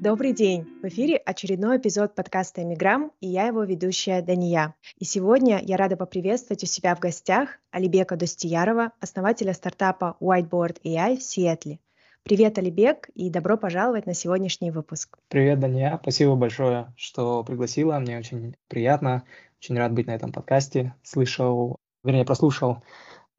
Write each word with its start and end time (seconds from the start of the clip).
Добрый 0.00 0.32
день! 0.32 0.66
В 0.82 0.86
эфире 0.86 1.18
очередной 1.18 1.76
эпизод 1.76 2.14
подкаста 2.14 2.62
«Эмиграм» 2.62 3.12
и 3.20 3.26
я 3.26 3.48
его 3.48 3.64
ведущая 3.64 4.22
Дания. 4.22 4.74
И 4.98 5.04
сегодня 5.04 5.60
я 5.62 5.76
рада 5.76 5.98
поприветствовать 5.98 6.62
у 6.64 6.66
себя 6.66 6.94
в 6.94 7.00
гостях 7.00 7.58
Алибека 7.70 8.16
Достиярова, 8.16 8.92
основателя 8.98 9.52
стартапа 9.52 10.16
Whiteboard 10.18 10.78
AI 10.84 11.18
в 11.18 11.22
Сиэтле. 11.22 11.80
Привет, 12.22 12.56
Алибек, 12.56 13.10
и 13.14 13.28
добро 13.28 13.58
пожаловать 13.58 14.06
на 14.06 14.14
сегодняшний 14.14 14.70
выпуск. 14.70 15.18
Привет, 15.28 15.60
Дания. 15.60 15.98
Спасибо 16.00 16.34
большое, 16.34 16.94
что 16.96 17.44
пригласила. 17.44 17.98
Мне 17.98 18.16
очень 18.16 18.56
приятно. 18.68 19.24
Очень 19.60 19.76
рад 19.76 19.92
быть 19.92 20.06
на 20.06 20.12
этом 20.12 20.32
подкасте. 20.32 20.94
Слышал, 21.02 21.76
вернее, 22.04 22.24
прослушал 22.24 22.82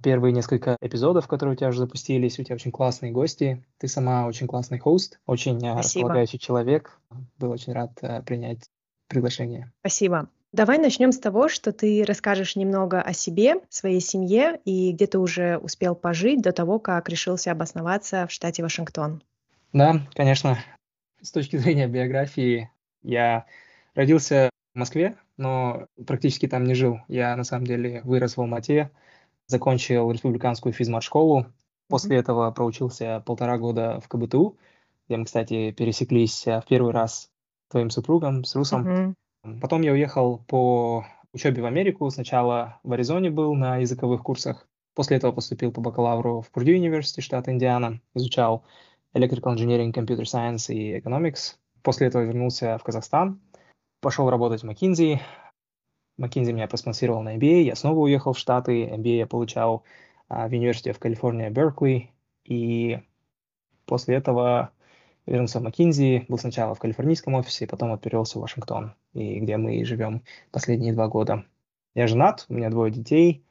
первые 0.02 0.34
несколько 0.34 0.78
эпизодов, 0.82 1.28
которые 1.28 1.54
у 1.54 1.58
тебя 1.58 1.70
уже 1.70 1.80
запустились. 1.80 2.40
У 2.40 2.44
тебя 2.44 2.56
очень 2.56 2.72
классные 2.72 3.12
гости. 3.12 3.64
Ты 3.78 3.88
сама 3.88 4.28
очень 4.28 4.48
классный 4.48 4.80
хост, 4.80 5.20
очень 5.26 5.58
э, 5.58 5.74
Спасибо. 5.74 5.78
располагающий 5.78 6.40
человек. 6.40 7.00
Был 7.38 7.52
очень 7.52 7.74
рад 7.74 7.92
э, 8.02 8.22
принять 8.24 8.70
приглашение. 9.08 9.72
Спасибо. 9.82 10.30
Давай 10.54 10.80
начнем 10.80 11.14
с 11.14 11.20
того, 11.20 11.48
что 11.48 11.72
ты 11.72 12.04
расскажешь 12.06 12.58
немного 12.58 13.02
о 13.02 13.14
себе, 13.14 13.56
своей 13.70 14.02
семье 14.02 14.60
и 14.66 14.92
где 14.92 15.08
ты 15.08 15.18
уже 15.18 15.58
успел 15.58 15.96
пожить 15.96 16.42
до 16.42 16.52
того, 16.52 16.78
как 16.78 17.08
решился 17.08 17.52
обосноваться 17.52 18.28
в 18.28 18.32
штате 18.32 18.62
Вашингтон. 18.62 19.24
Да, 19.72 20.02
конечно. 20.14 20.58
С 21.22 21.32
точки 21.32 21.56
зрения 21.56 21.88
биографии, 21.88 22.70
я 23.02 23.46
родился 23.96 24.50
в 24.74 24.80
Москве, 24.80 25.16
но 25.38 25.88
практически 26.06 26.48
там 26.48 26.66
не 26.66 26.74
жил. 26.74 27.00
Я 27.08 27.36
на 27.38 27.46
самом 27.46 27.66
деле 27.66 28.02
вырос 28.04 28.36
в 28.36 28.42
Алмате, 28.42 28.92
закончил 29.52 30.10
республиканскую 30.12 30.74
физмат-школу. 30.74 31.46
После 31.88 32.16
mm-hmm. 32.16 32.20
этого 32.20 32.52
проучился 32.52 33.22
полтора 33.26 33.58
года 33.58 34.00
в 34.00 34.08
КБТУ, 34.08 34.58
где 35.08 35.18
мы, 35.18 35.26
кстати, 35.26 35.72
пересеклись 35.72 36.48
э, 36.48 36.62
в 36.62 36.66
первый 36.66 36.94
раз 36.94 37.24
с 37.68 37.72
твоим 37.72 37.90
супругом, 37.90 38.46
с 38.46 38.56
Русом. 38.56 38.88
Mm-hmm. 38.88 39.60
Потом 39.60 39.82
я 39.82 39.92
уехал 39.92 40.40
по 40.48 41.06
учебе 41.34 41.62
в 41.62 41.66
Америку. 41.66 42.10
Сначала 42.10 42.80
в 42.84 42.94
Аризоне 42.94 43.30
был 43.30 43.54
на 43.54 43.78
языковых 43.78 44.24
курсах. 44.24 44.68
После 44.96 45.18
этого 45.18 45.32
поступил 45.32 45.72
по 45.72 45.82
бакалавру 45.82 46.42
в 46.42 46.50
Пурдью 46.52 46.78
университете 46.78 47.22
штата 47.22 47.52
Индиана. 47.52 48.00
Изучал 48.14 48.64
Electrical 49.14 49.56
Engineering, 49.56 49.94
Computer 49.94 50.24
Science 50.24 50.74
и 50.74 50.98
Economics. 50.98 51.56
После 51.82 52.08
этого 52.08 52.24
вернулся 52.24 52.78
в 52.78 52.84
Казахстан. 52.84 53.42
Пошел 54.02 54.30
работать 54.30 54.64
в 54.64 54.70
McKinsey, 54.70 55.20
McKinsey 56.22 56.54
меня 56.54 56.68
проспонсировал 56.68 57.22
на 57.22 57.36
MBA, 57.38 57.64
я 57.64 57.76
снова 57.76 58.00
уехал 58.00 58.34
в 58.34 58.40
Штаты, 58.40 58.86
MBA 58.86 59.18
я 59.18 59.28
получал 59.28 59.84
а, 60.28 60.48
в 60.48 60.52
университете 60.52 60.94
в 60.94 61.00
Калифорнии, 61.00 61.50
Беркли, 61.50 62.12
и 62.46 63.00
после 63.86 64.16
этого 64.16 64.72
вернулся 65.26 65.60
в 65.60 65.66
McKinsey, 65.66 66.26
был 66.28 66.38
сначала 66.38 66.76
в 66.76 66.80
калифорнийском 66.80 67.36
офисе, 67.36 67.68
потом 67.68 67.98
перевелся 67.98 68.38
в 68.38 68.42
Вашингтон, 68.42 68.94
и 69.14 69.40
где 69.40 69.58
мы 69.58 69.84
живем 69.86 70.24
последние 70.52 70.94
два 70.94 71.08
года. 71.08 71.46
Я 71.96 72.08
женат, 72.08 72.46
у 72.50 72.54
меня 72.54 72.70
двое 72.70 72.92
детей, 72.92 73.44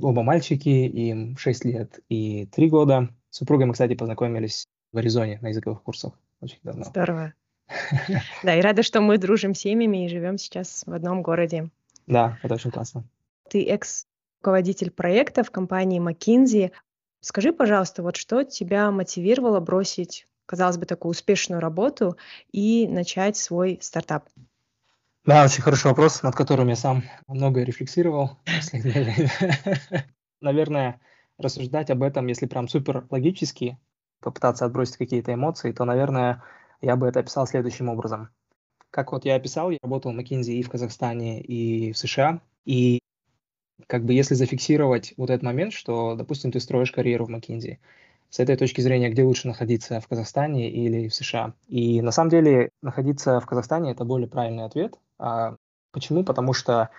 оба 0.00 0.22
мальчики, 0.22 0.68
им 0.68 1.36
6 1.36 1.64
лет 1.64 2.00
и 2.08 2.46
3 2.46 2.68
года. 2.70 3.08
С 3.30 3.38
супругой 3.38 3.66
мы, 3.66 3.72
кстати, 3.72 3.94
познакомились 3.94 4.66
в 4.92 4.98
Аризоне 4.98 5.38
на 5.40 5.48
языковых 5.48 5.82
курсах 5.82 6.12
очень 6.40 6.58
давно. 6.62 6.84
Здорово. 6.84 7.32
Да, 8.42 8.54
и 8.54 8.60
рада, 8.60 8.82
что 8.82 9.00
мы 9.00 9.16
дружим 9.16 9.54
семьями 9.54 10.04
и 10.04 10.08
живем 10.08 10.36
сейчас 10.36 10.82
в 10.84 10.92
одном 10.92 11.22
городе. 11.22 11.70
Да, 12.06 12.38
это 12.42 12.54
очень 12.54 12.70
классно. 12.70 13.04
Ты 13.48 13.66
экс-руководитель 13.66 14.90
проекта 14.90 15.44
в 15.44 15.50
компании 15.50 16.00
McKinsey. 16.00 16.72
Скажи, 17.20 17.52
пожалуйста, 17.52 18.02
вот 18.02 18.16
что 18.16 18.42
тебя 18.44 18.90
мотивировало 18.90 19.60
бросить, 19.60 20.26
казалось 20.46 20.78
бы, 20.78 20.86
такую 20.86 21.10
успешную 21.10 21.60
работу 21.60 22.16
и 22.50 22.88
начать 22.88 23.36
свой 23.36 23.78
стартап? 23.80 24.28
Да, 25.24 25.44
очень 25.44 25.62
хороший 25.62 25.86
вопрос, 25.86 26.22
над 26.24 26.34
которым 26.34 26.68
я 26.68 26.76
сам 26.76 27.04
много 27.28 27.62
рефлексировал 27.62 28.38
Наверное, 30.40 31.00
рассуждать 31.38 31.90
об 31.90 32.02
этом, 32.02 32.26
если 32.26 32.46
прям 32.46 32.66
супер 32.66 33.06
логически, 33.10 33.78
попытаться 34.20 34.64
отбросить 34.64 34.96
какие-то 34.96 35.32
эмоции, 35.32 35.70
то, 35.72 35.84
наверное, 35.84 36.42
я 36.80 36.96
бы 36.96 37.06
это 37.06 37.20
описал 37.20 37.46
следующим 37.46 37.88
образом. 37.88 38.30
Как 38.92 39.10
вот 39.10 39.24
я 39.24 39.36
описал, 39.36 39.70
я 39.70 39.78
работал 39.82 40.12
в 40.12 40.18
McKinsey 40.18 40.52
и 40.52 40.62
в 40.62 40.68
Казахстане, 40.68 41.40
и 41.40 41.92
в 41.92 41.98
США. 41.98 42.40
И 42.66 43.00
как 43.86 44.04
бы 44.04 44.12
если 44.12 44.34
зафиксировать 44.34 45.14
вот 45.16 45.30
этот 45.30 45.42
момент, 45.42 45.72
что, 45.72 46.14
допустим, 46.14 46.52
ты 46.52 46.60
строишь 46.60 46.92
карьеру 46.92 47.24
в 47.24 47.30
McKinsey, 47.30 47.78
с 48.28 48.38
этой 48.38 48.54
точки 48.56 48.82
зрения, 48.82 49.08
где 49.08 49.24
лучше 49.24 49.48
находиться, 49.48 49.98
в 49.98 50.08
Казахстане 50.08 50.70
или 50.70 51.08
в 51.08 51.14
США? 51.14 51.54
И 51.68 52.02
на 52.02 52.10
самом 52.10 52.28
деле 52.28 52.68
находиться 52.82 53.40
в 53.40 53.46
Казахстане– 53.46 53.90
это 53.92 54.04
более 54.04 54.28
правильный 54.28 54.64
ответ. 54.64 54.98
А 55.18 55.56
почему? 55.90 56.22
Потому 56.22 56.52
что 56.52 56.90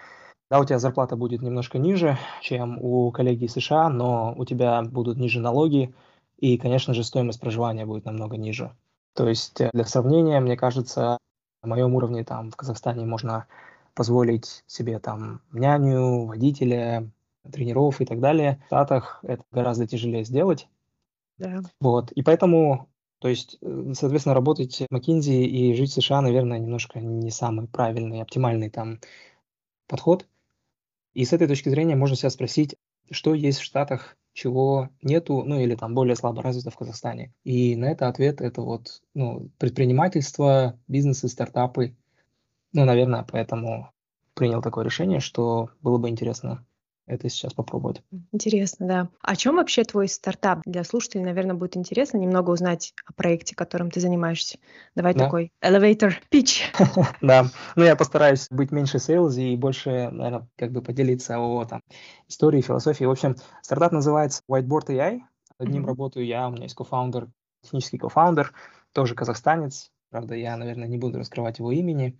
да, 0.49 0.59
у 0.59 0.65
тебя 0.65 0.79
зарплата 0.79 1.15
будет 1.15 1.43
немножко 1.43 1.77
ниже, 1.77 2.17
чем 2.41 2.79
у 2.81 3.11
коллеги 3.11 3.45
из 3.45 3.53
США, 3.53 3.89
но 3.89 4.33
у 4.35 4.45
тебя 4.45 4.81
будут 4.81 5.17
ниже 5.17 5.39
налоги, 5.39 5.93
и, 6.39 6.57
конечно 6.57 6.95
же, 6.95 7.03
стоимость 7.03 7.39
проживания 7.39 7.85
будет 7.85 8.05
намного 8.05 8.35
ниже. 8.35 8.75
То 9.13 9.29
есть 9.29 9.61
э, 9.61 9.69
для 9.73 9.85
сравнения, 9.85 10.39
мне 10.39 10.57
кажется, 10.57 11.19
на 11.63 11.69
моем 11.69 11.95
уровне 11.95 12.23
там 12.23 12.51
в 12.51 12.55
Казахстане 12.55 13.05
можно 13.05 13.47
позволить 13.95 14.63
себе 14.67 14.99
там 14.99 15.41
няню, 15.51 16.25
водителя, 16.25 17.09
тренеров 17.51 18.01
и 18.01 18.05
так 18.05 18.19
далее. 18.19 18.61
В 18.63 18.67
Штатах 18.67 19.19
это 19.23 19.43
гораздо 19.51 19.87
тяжелее 19.87 20.25
сделать. 20.25 20.67
Да. 21.37 21.61
Вот. 21.79 22.11
И 22.11 22.21
поэтому, 22.21 22.89
то 23.19 23.27
есть, 23.27 23.57
э, 23.61 23.93
соответственно, 23.93 24.35
работать 24.35 24.83
в 24.89 24.93
McKinsey 24.93 25.43
и 25.43 25.73
жить 25.73 25.91
в 25.91 25.93
США, 25.93 26.21
наверное, 26.21 26.59
немножко 26.59 26.99
не 26.99 27.31
самый 27.31 27.67
правильный, 27.67 28.21
оптимальный 28.21 28.69
там 28.69 28.99
подход. 29.87 30.27
И 31.13 31.25
с 31.25 31.33
этой 31.33 31.47
точки 31.47 31.69
зрения 31.69 31.95
можно 31.95 32.15
себя 32.15 32.29
спросить, 32.29 32.75
что 33.11 33.33
есть 33.33 33.59
в 33.59 33.63
Штатах, 33.63 34.17
чего 34.33 34.89
нету, 35.01 35.43
ну 35.43 35.59
или 35.59 35.75
там 35.75 35.93
более 35.93 36.15
слабо 36.15 36.41
развито 36.41 36.71
в 36.71 36.77
Казахстане. 36.77 37.33
И 37.43 37.75
на 37.75 37.85
это 37.85 38.07
ответ 38.07 38.41
это 38.41 38.61
вот 38.61 39.01
ну, 39.13 39.49
предпринимательство, 39.59 40.79
бизнесы, 40.87 41.27
стартапы. 41.27 41.95
Ну, 42.73 42.85
наверное, 42.85 43.25
поэтому 43.29 43.91
принял 44.33 44.61
такое 44.61 44.83
решение, 44.85 45.19
что 45.19 45.69
было 45.81 45.97
бы 45.97 46.09
интересно 46.09 46.65
это 47.05 47.27
сейчас 47.29 47.53
попробовать. 47.53 48.01
Интересно, 48.31 48.87
да. 48.87 49.09
О 49.21 49.35
чем 49.35 49.57
вообще 49.57 49.83
твой 49.83 50.07
стартап? 50.07 50.61
Для 50.65 50.83
слушателей, 50.83 51.23
наверное, 51.23 51.55
будет 51.55 51.75
интересно 51.75 52.17
немного 52.17 52.51
узнать 52.51 52.93
о 53.05 53.13
проекте, 53.13 53.55
которым 53.55 53.91
ты 53.91 53.99
занимаешься. 53.99 54.57
Давай 54.95 55.13
да. 55.13 55.25
такой 55.25 55.51
elevator 55.61 56.13
pitch. 56.31 56.61
да, 57.21 57.47
ну 57.75 57.83
я 57.83 57.95
постараюсь 57.95 58.47
быть 58.49 58.71
меньше 58.71 58.99
сейлз 58.99 59.37
и 59.37 59.55
больше, 59.57 60.09
наверное, 60.11 60.47
как 60.55 60.71
бы 60.71 60.81
поделиться 60.81 61.39
о 61.39 61.65
там, 61.65 61.81
истории, 62.27 62.61
философии. 62.61 63.03
В 63.03 63.11
общем, 63.11 63.35
стартап 63.61 63.91
называется 63.91 64.41
Whiteboard 64.49 64.87
AI. 64.87 65.19
Над 65.59 65.69
ним 65.69 65.85
работаю 65.85 66.25
я, 66.25 66.47
у 66.47 66.51
меня 66.51 66.63
есть 66.63 66.75
кофаундер, 66.75 67.27
технический 67.61 67.97
кофаундер, 67.97 68.53
тоже 68.91 69.15
казахстанец. 69.15 69.91
Правда, 70.09 70.35
я, 70.35 70.55
наверное, 70.57 70.87
не 70.87 70.97
буду 70.97 71.19
раскрывать 71.19 71.59
его 71.59 71.71
имени. 71.71 72.19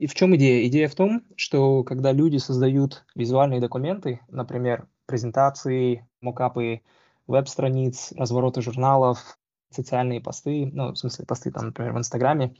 И 0.00 0.06
в 0.06 0.14
чем 0.14 0.34
идея? 0.36 0.66
Идея 0.66 0.88
в 0.88 0.94
том, 0.94 1.22
что 1.36 1.84
когда 1.84 2.10
люди 2.10 2.38
создают 2.38 3.04
визуальные 3.14 3.60
документы, 3.60 4.20
например, 4.28 4.88
презентации, 5.04 6.08
мокапы 6.22 6.80
веб-страниц, 7.26 8.14
развороты 8.16 8.62
журналов, 8.62 9.38
социальные 9.68 10.22
посты, 10.22 10.70
ну, 10.72 10.92
в 10.92 10.96
смысле 10.96 11.26
посты 11.26 11.50
там, 11.52 11.66
например, 11.66 11.92
в 11.92 11.98
Инстаграме, 11.98 12.56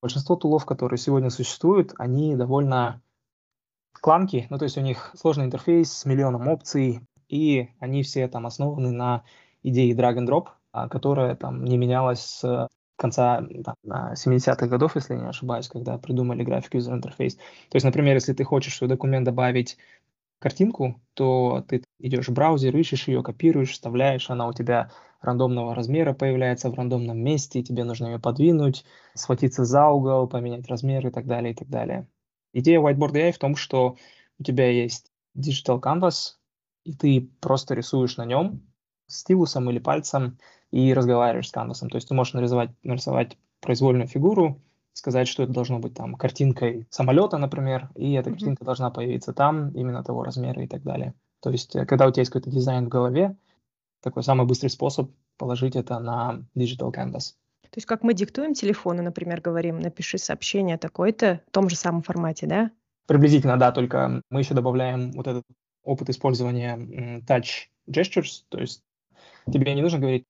большинство 0.00 0.34
тулов, 0.34 0.64
которые 0.64 0.96
сегодня 0.96 1.28
существуют, 1.28 1.92
они 1.98 2.36
довольно 2.36 3.02
кланки, 3.92 4.46
ну, 4.48 4.56
то 4.56 4.64
есть 4.64 4.78
у 4.78 4.80
них 4.80 5.12
сложный 5.14 5.44
интерфейс 5.44 5.92
с 5.92 6.06
миллионом 6.06 6.48
опций, 6.48 7.02
и 7.28 7.68
они 7.80 8.02
все 8.02 8.28
там 8.28 8.46
основаны 8.46 8.92
на 8.92 9.24
идее 9.62 9.94
drag 9.94 10.16
and 10.16 10.26
drop, 10.26 10.46
а, 10.72 10.88
которая 10.88 11.36
там 11.36 11.64
не 11.66 11.76
менялась 11.76 12.22
с 12.22 12.68
конца 13.02 13.46
там, 13.64 13.74
70-х 13.84 14.66
годов, 14.68 14.94
если 14.94 15.14
не 15.14 15.28
ошибаюсь, 15.28 15.68
когда 15.68 15.98
придумали 15.98 16.44
график 16.44 16.76
user 16.76 16.98
interface. 16.98 17.36
То 17.68 17.74
есть, 17.74 17.84
например, 17.84 18.14
если 18.14 18.32
ты 18.32 18.44
хочешь 18.44 18.74
в 18.74 18.76
свой 18.76 18.88
документ 18.88 19.26
добавить 19.26 19.76
картинку, 20.38 21.00
то 21.14 21.64
ты 21.68 21.84
идешь 21.98 22.28
в 22.28 22.32
браузер, 22.32 22.76
ищешь 22.76 23.08
ее, 23.08 23.22
копируешь, 23.22 23.70
вставляешь, 23.70 24.30
она 24.30 24.48
у 24.48 24.52
тебя 24.52 24.90
рандомного 25.20 25.74
размера 25.74 26.14
появляется 26.14 26.70
в 26.70 26.74
рандомном 26.74 27.18
месте, 27.18 27.62
тебе 27.62 27.84
нужно 27.84 28.06
ее 28.06 28.18
подвинуть, 28.18 28.84
схватиться 29.14 29.64
за 29.64 29.88
угол, 29.88 30.26
поменять 30.26 30.66
размер 30.68 31.06
и 31.06 31.10
так 31.10 31.26
далее, 31.26 31.52
и 31.52 31.54
так 31.54 31.68
далее. 31.68 32.08
Идея 32.52 32.80
Whiteboard 32.80 33.12
AI 33.12 33.32
в 33.32 33.38
том, 33.38 33.56
что 33.56 33.96
у 34.38 34.42
тебя 34.42 34.68
есть 34.70 35.12
digital 35.36 35.80
canvas, 35.80 36.34
и 36.84 36.92
ты 36.92 37.30
просто 37.40 37.74
рисуешь 37.74 38.16
на 38.16 38.24
нем 38.24 38.62
стилусом 39.06 39.70
или 39.70 39.78
пальцем 39.78 40.38
и 40.72 40.92
разговариваешь 40.92 41.48
с 41.48 41.52
канвасом. 41.52 41.90
То 41.90 41.96
есть 41.96 42.08
ты 42.08 42.14
можешь 42.14 42.34
нарисовать, 42.34 42.70
нарисовать 42.82 43.36
произвольную 43.60 44.08
фигуру, 44.08 44.60
сказать, 44.94 45.28
что 45.28 45.44
это 45.44 45.52
должно 45.52 45.78
быть 45.78 45.94
там 45.94 46.14
картинкой 46.14 46.86
самолета, 46.90 47.38
например, 47.38 47.90
и 47.94 48.12
эта 48.12 48.28
mm-hmm. 48.28 48.32
картинка 48.32 48.64
должна 48.64 48.90
появиться 48.90 49.32
там, 49.32 49.70
именно 49.70 50.02
того 50.02 50.24
размера 50.24 50.62
и 50.62 50.66
так 50.66 50.82
далее. 50.82 51.14
То 51.40 51.50
есть, 51.50 51.76
э, 51.76 51.86
когда 51.86 52.06
у 52.06 52.10
тебя 52.10 52.22
есть 52.22 52.32
какой-то 52.32 52.50
дизайн 52.50 52.86
в 52.86 52.88
голове, 52.88 53.36
такой 54.02 54.22
самый 54.22 54.46
быстрый 54.46 54.68
способ 54.68 55.10
положить 55.38 55.76
это 55.76 55.98
на 55.98 56.44
digital 56.56 56.92
canvas. 56.92 57.34
То 57.62 57.78
есть 57.78 57.86
как 57.86 58.02
мы 58.02 58.12
диктуем 58.12 58.52
телефону, 58.52 59.02
например, 59.02 59.40
говорим, 59.40 59.80
напиши 59.80 60.18
сообщение 60.18 60.76
такое-то 60.76 61.40
в 61.48 61.50
том 61.52 61.70
же 61.70 61.76
самом 61.76 62.02
формате, 62.02 62.46
да? 62.46 62.70
Приблизительно, 63.06 63.58
да, 63.58 63.72
только 63.72 64.22
мы 64.30 64.40
еще 64.40 64.54
добавляем 64.54 65.12
вот 65.12 65.26
этот 65.26 65.44
опыт 65.82 66.10
использования 66.10 67.20
touch 67.26 67.68
gestures, 67.90 68.42
то 68.48 68.58
есть 68.58 68.82
тебе 69.50 69.74
не 69.74 69.82
нужно 69.82 69.98
говорить 69.98 70.24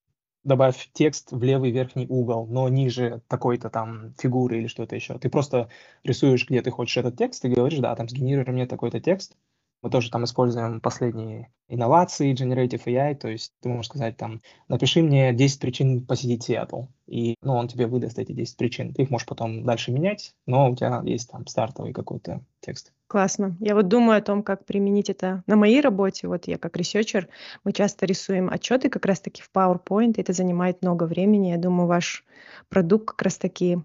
добавь 0.44 0.90
текст 0.92 1.32
в 1.32 1.42
левый 1.42 1.70
верхний 1.70 2.06
угол, 2.08 2.46
но 2.46 2.68
ниже 2.68 3.22
такой-то 3.28 3.70
там 3.70 4.14
фигуры 4.20 4.58
или 4.58 4.66
что-то 4.66 4.94
еще. 4.96 5.18
Ты 5.18 5.28
просто 5.28 5.68
рисуешь, 6.04 6.48
где 6.48 6.62
ты 6.62 6.70
хочешь 6.70 6.96
этот 6.96 7.16
текст, 7.16 7.44
и 7.44 7.48
говоришь, 7.48 7.78
да, 7.80 7.94
там 7.94 8.08
сгенерируй 8.08 8.52
мне 8.52 8.66
такой-то 8.66 9.00
текст, 9.00 9.36
мы 9.82 9.90
тоже 9.90 10.10
там 10.10 10.24
используем 10.24 10.80
последние 10.80 11.50
инновации, 11.68 12.34
Generative 12.34 12.84
AI, 12.84 13.14
то 13.16 13.28
есть 13.28 13.52
ты 13.60 13.68
можешь 13.68 13.88
сказать 13.88 14.16
там, 14.16 14.40
напиши 14.68 15.02
мне 15.02 15.32
10 15.32 15.60
причин 15.60 16.06
посетить 16.06 16.44
Сиэтл, 16.44 16.84
и 17.06 17.34
ну, 17.42 17.54
он 17.54 17.66
тебе 17.66 17.86
выдаст 17.86 18.18
эти 18.18 18.32
10 18.32 18.56
причин. 18.56 18.94
Ты 18.94 19.02
их 19.02 19.10
можешь 19.10 19.26
потом 19.26 19.64
дальше 19.64 19.90
менять, 19.90 20.34
но 20.46 20.70
у 20.70 20.76
тебя 20.76 21.02
есть 21.04 21.30
там 21.30 21.46
стартовый 21.46 21.92
какой-то 21.92 22.42
текст. 22.60 22.92
Классно. 23.08 23.56
Я 23.60 23.74
вот 23.74 23.88
думаю 23.88 24.18
о 24.18 24.22
том, 24.22 24.42
как 24.42 24.64
применить 24.64 25.10
это 25.10 25.42
на 25.46 25.56
моей 25.56 25.80
работе. 25.80 26.28
Вот 26.28 26.46
я 26.46 26.58
как 26.58 26.76
researcher, 26.76 27.28
мы 27.64 27.72
часто 27.72 28.06
рисуем 28.06 28.48
отчеты 28.48 28.88
как 28.88 29.04
раз-таки 29.04 29.42
в 29.42 29.50
PowerPoint, 29.52 30.14
это 30.16 30.32
занимает 30.32 30.80
много 30.82 31.04
времени. 31.04 31.48
Я 31.48 31.58
думаю, 31.58 31.88
ваш 31.88 32.24
продукт 32.68 33.08
как 33.08 33.22
раз-таки 33.22 33.78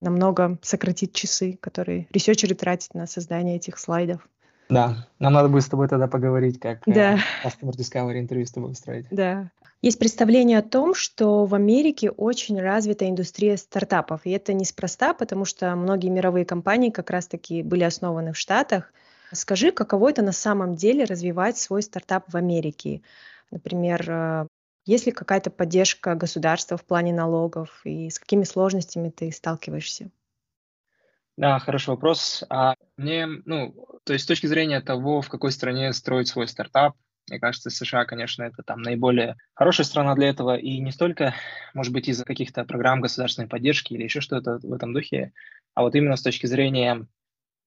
намного 0.00 0.58
сократит 0.62 1.12
часы, 1.12 1.58
которые 1.60 2.06
researcher 2.10 2.50
ы 2.50 2.54
тратят 2.54 2.94
на 2.94 3.06
создание 3.06 3.56
этих 3.56 3.78
слайдов. 3.78 4.28
Да, 4.68 5.06
нам 5.18 5.32
надо 5.32 5.48
будет 5.48 5.64
с 5.64 5.68
тобой 5.68 5.88
тогда 5.88 6.06
поговорить, 6.06 6.58
как 6.58 6.86
э, 6.88 6.92
да. 6.92 7.14
э, 7.14 7.46
Customer 7.46 7.72
Discovery 7.72 8.18
интервью 8.18 8.46
с 8.46 8.52
тобой 8.52 8.72
устроить. 8.72 9.06
Да. 9.10 9.50
Есть 9.82 9.98
представление 9.98 10.58
о 10.58 10.62
том, 10.62 10.94
что 10.94 11.44
в 11.44 11.54
Америке 11.54 12.10
очень 12.10 12.58
развита 12.58 13.08
индустрия 13.08 13.58
стартапов. 13.58 14.22
И 14.24 14.30
это 14.30 14.54
неспроста, 14.54 15.12
потому 15.12 15.44
что 15.44 15.74
многие 15.76 16.08
мировые 16.08 16.46
компании 16.46 16.88
как 16.88 17.10
раз-таки 17.10 17.62
были 17.62 17.84
основаны 17.84 18.32
в 18.32 18.38
Штатах. 18.38 18.92
Скажи, 19.32 19.72
каково 19.72 20.10
это 20.10 20.22
на 20.22 20.32
самом 20.32 20.74
деле 20.74 21.04
развивать 21.04 21.58
свой 21.58 21.82
стартап 21.82 22.32
в 22.32 22.36
Америке? 22.36 23.02
Например, 23.50 24.10
э, 24.10 24.46
есть 24.86 25.06
ли 25.06 25.12
какая-то 25.12 25.50
поддержка 25.50 26.14
государства 26.14 26.76
в 26.76 26.84
плане 26.84 27.12
налогов 27.12 27.80
и 27.84 28.08
с 28.08 28.18
какими 28.18 28.44
сложностями 28.44 29.10
ты 29.10 29.30
сталкиваешься? 29.32 30.10
Да, 31.36 31.58
хороший 31.58 31.90
вопрос. 31.90 32.44
А 32.48 32.74
мне, 32.96 33.26
ну, 33.26 33.74
то 34.04 34.12
есть 34.12 34.24
с 34.24 34.28
точки 34.28 34.46
зрения 34.46 34.80
того, 34.80 35.20
в 35.20 35.28
какой 35.28 35.50
стране 35.50 35.92
строить 35.92 36.28
свой 36.28 36.46
стартап, 36.46 36.94
мне 37.28 37.40
кажется, 37.40 37.70
США, 37.70 38.04
конечно, 38.04 38.42
это 38.44 38.62
там 38.62 38.82
наиболее 38.82 39.36
хорошая 39.54 39.86
страна 39.86 40.14
для 40.14 40.28
этого, 40.28 40.56
и 40.56 40.78
не 40.78 40.92
столько, 40.92 41.34
может 41.72 41.92
быть, 41.92 42.06
из-за 42.08 42.24
каких-то 42.24 42.64
программ 42.64 43.00
государственной 43.00 43.48
поддержки 43.48 43.94
или 43.94 44.04
еще 44.04 44.20
что-то 44.20 44.58
в 44.62 44.72
этом 44.72 44.92
духе, 44.92 45.32
а 45.74 45.82
вот 45.82 45.94
именно 45.96 46.16
с 46.16 46.22
точки 46.22 46.46
зрения 46.46 47.06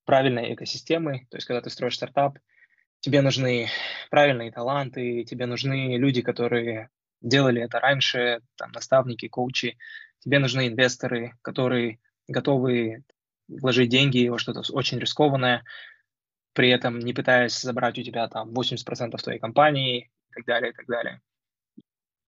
правильной 0.05 0.53
экосистемы, 0.53 1.27
то 1.29 1.37
есть 1.37 1.47
когда 1.47 1.61
ты 1.61 1.69
строишь 1.69 1.95
стартап, 1.95 2.37
тебе 3.01 3.21
нужны 3.21 3.67
правильные 4.11 4.51
таланты, 4.51 5.23
тебе 5.25 5.45
нужны 5.45 5.97
люди, 5.97 6.21
которые 6.21 6.89
делали 7.21 7.61
это 7.61 7.79
раньше, 7.79 8.41
там, 8.57 8.71
наставники, 8.71 9.27
коучи, 9.27 9.77
тебе 10.19 10.39
нужны 10.39 10.67
инвесторы, 10.67 11.33
которые 11.41 11.99
готовы 12.27 13.03
вложить 13.47 13.89
деньги 13.89 14.27
во 14.27 14.37
что-то 14.37 14.61
очень 14.73 14.99
рискованное, 14.99 15.63
при 16.53 16.69
этом 16.69 16.99
не 16.99 17.13
пытаясь 17.13 17.59
забрать 17.59 17.99
у 17.99 18.03
тебя 18.03 18.27
там 18.27 18.49
80% 18.49 19.17
твоей 19.17 19.39
компании 19.39 20.09
и 20.31 20.33
так 20.33 20.45
далее, 20.45 20.71
и 20.71 20.73
так 20.73 20.87
далее. 20.87 21.21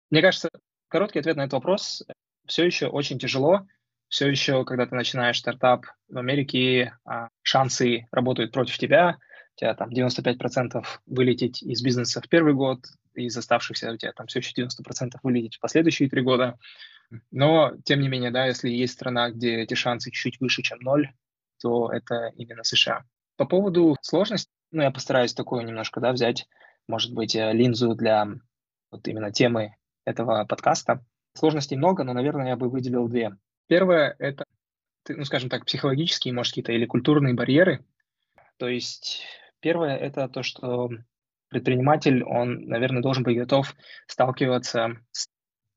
Мне 0.09 0.21
кажется, 0.21 0.49
короткий 0.87 1.19
ответ 1.19 1.35
на 1.35 1.41
этот 1.41 1.53
вопрос 1.53 2.03
все 2.49 2.65
еще 2.65 2.87
очень 2.87 3.19
тяжело. 3.19 3.65
Все 4.09 4.27
еще, 4.27 4.65
когда 4.65 4.87
ты 4.87 4.95
начинаешь 4.95 5.37
стартап 5.37 5.85
в 6.07 6.17
Америке, 6.17 6.93
а, 7.05 7.29
шансы 7.43 8.07
работают 8.11 8.51
против 8.51 8.77
тебя. 8.79 9.19
У 9.55 9.59
тебя 9.59 9.75
там 9.75 9.89
95% 9.89 10.99
вылететь 11.05 11.61
из 11.61 11.83
бизнеса 11.83 12.19
в 12.19 12.27
первый 12.27 12.55
год, 12.55 12.79
из 13.13 13.37
оставшихся 13.37 13.91
у 13.91 13.97
тебя 13.97 14.13
там 14.13 14.25
все 14.25 14.39
еще 14.39 14.53
90% 14.53 15.19
вылететь 15.21 15.57
в 15.57 15.59
последующие 15.59 16.09
три 16.09 16.21
года. 16.21 16.57
Но, 17.31 17.73
тем 17.85 18.01
не 18.01 18.07
менее, 18.07 18.31
да, 18.31 18.45
если 18.45 18.69
есть 18.69 18.93
страна, 18.93 19.31
где 19.31 19.61
эти 19.61 19.73
шансы 19.73 20.11
чуть 20.11 20.39
выше, 20.39 20.61
чем 20.61 20.79
ноль, 20.79 21.11
то 21.61 21.91
это 21.91 22.31
именно 22.35 22.63
США. 22.63 23.03
По 23.35 23.45
поводу 23.45 23.95
сложности, 24.01 24.51
ну, 24.71 24.83
я 24.83 24.91
постараюсь 24.91 25.33
такую 25.33 25.65
немножко, 25.65 25.99
да, 25.99 26.11
взять, 26.11 26.47
может 26.87 27.13
быть, 27.13 27.35
э, 27.35 27.51
линзу 27.53 27.95
для 27.95 28.27
вот 28.91 29.07
именно 29.07 29.31
темы 29.31 29.75
этого 30.05 30.45
подкаста. 30.45 31.03
Сложностей 31.33 31.77
много, 31.77 32.03
но, 32.03 32.13
наверное, 32.13 32.49
я 32.49 32.55
бы 32.55 32.69
выделил 32.69 33.07
две. 33.07 33.35
Первое— 33.67 34.15
это, 34.19 34.45
ну, 35.07 35.23
скажем 35.25 35.49
так, 35.49 35.65
психологические, 35.65 36.33
может, 36.33 36.51
какие-то 36.51 36.71
или 36.71 36.85
культурные 36.85 37.33
барьеры. 37.33 37.85
То 38.57 38.67
есть 38.67 39.23
первое— 39.59 39.95
это 39.97 40.27
то, 40.27 40.43
что 40.43 40.89
предприниматель, 41.49 42.23
он, 42.23 42.65
наверное, 42.65 43.01
должен 43.01 43.23
быть 43.23 43.37
готов 43.37 43.75
сталкиваться 44.07 44.97
с 45.11 45.27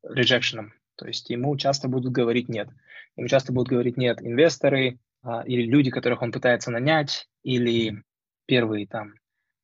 рejectionом, 0.03 0.75
то 0.97 1.07
есть 1.07 1.31
ему 1.31 1.57
часто 1.57 1.89
будут 1.89 2.13
говорить 2.13 2.49
«нет». 2.49 2.69
Ему 3.17 3.29
часто 3.29 3.53
будут 3.53 3.69
говорить 3.69 3.97
«нет» 3.97 4.23
инвесторы 4.23 4.99
а, 5.23 5.43
или 5.43 5.63
люди, 5.63 5.91
которых 5.91 6.23
он 6.23 6.33
пытается 6.33 6.71
нанять, 6.71 7.29
или 7.43 8.03
первые 8.47 8.87
там 8.87 9.15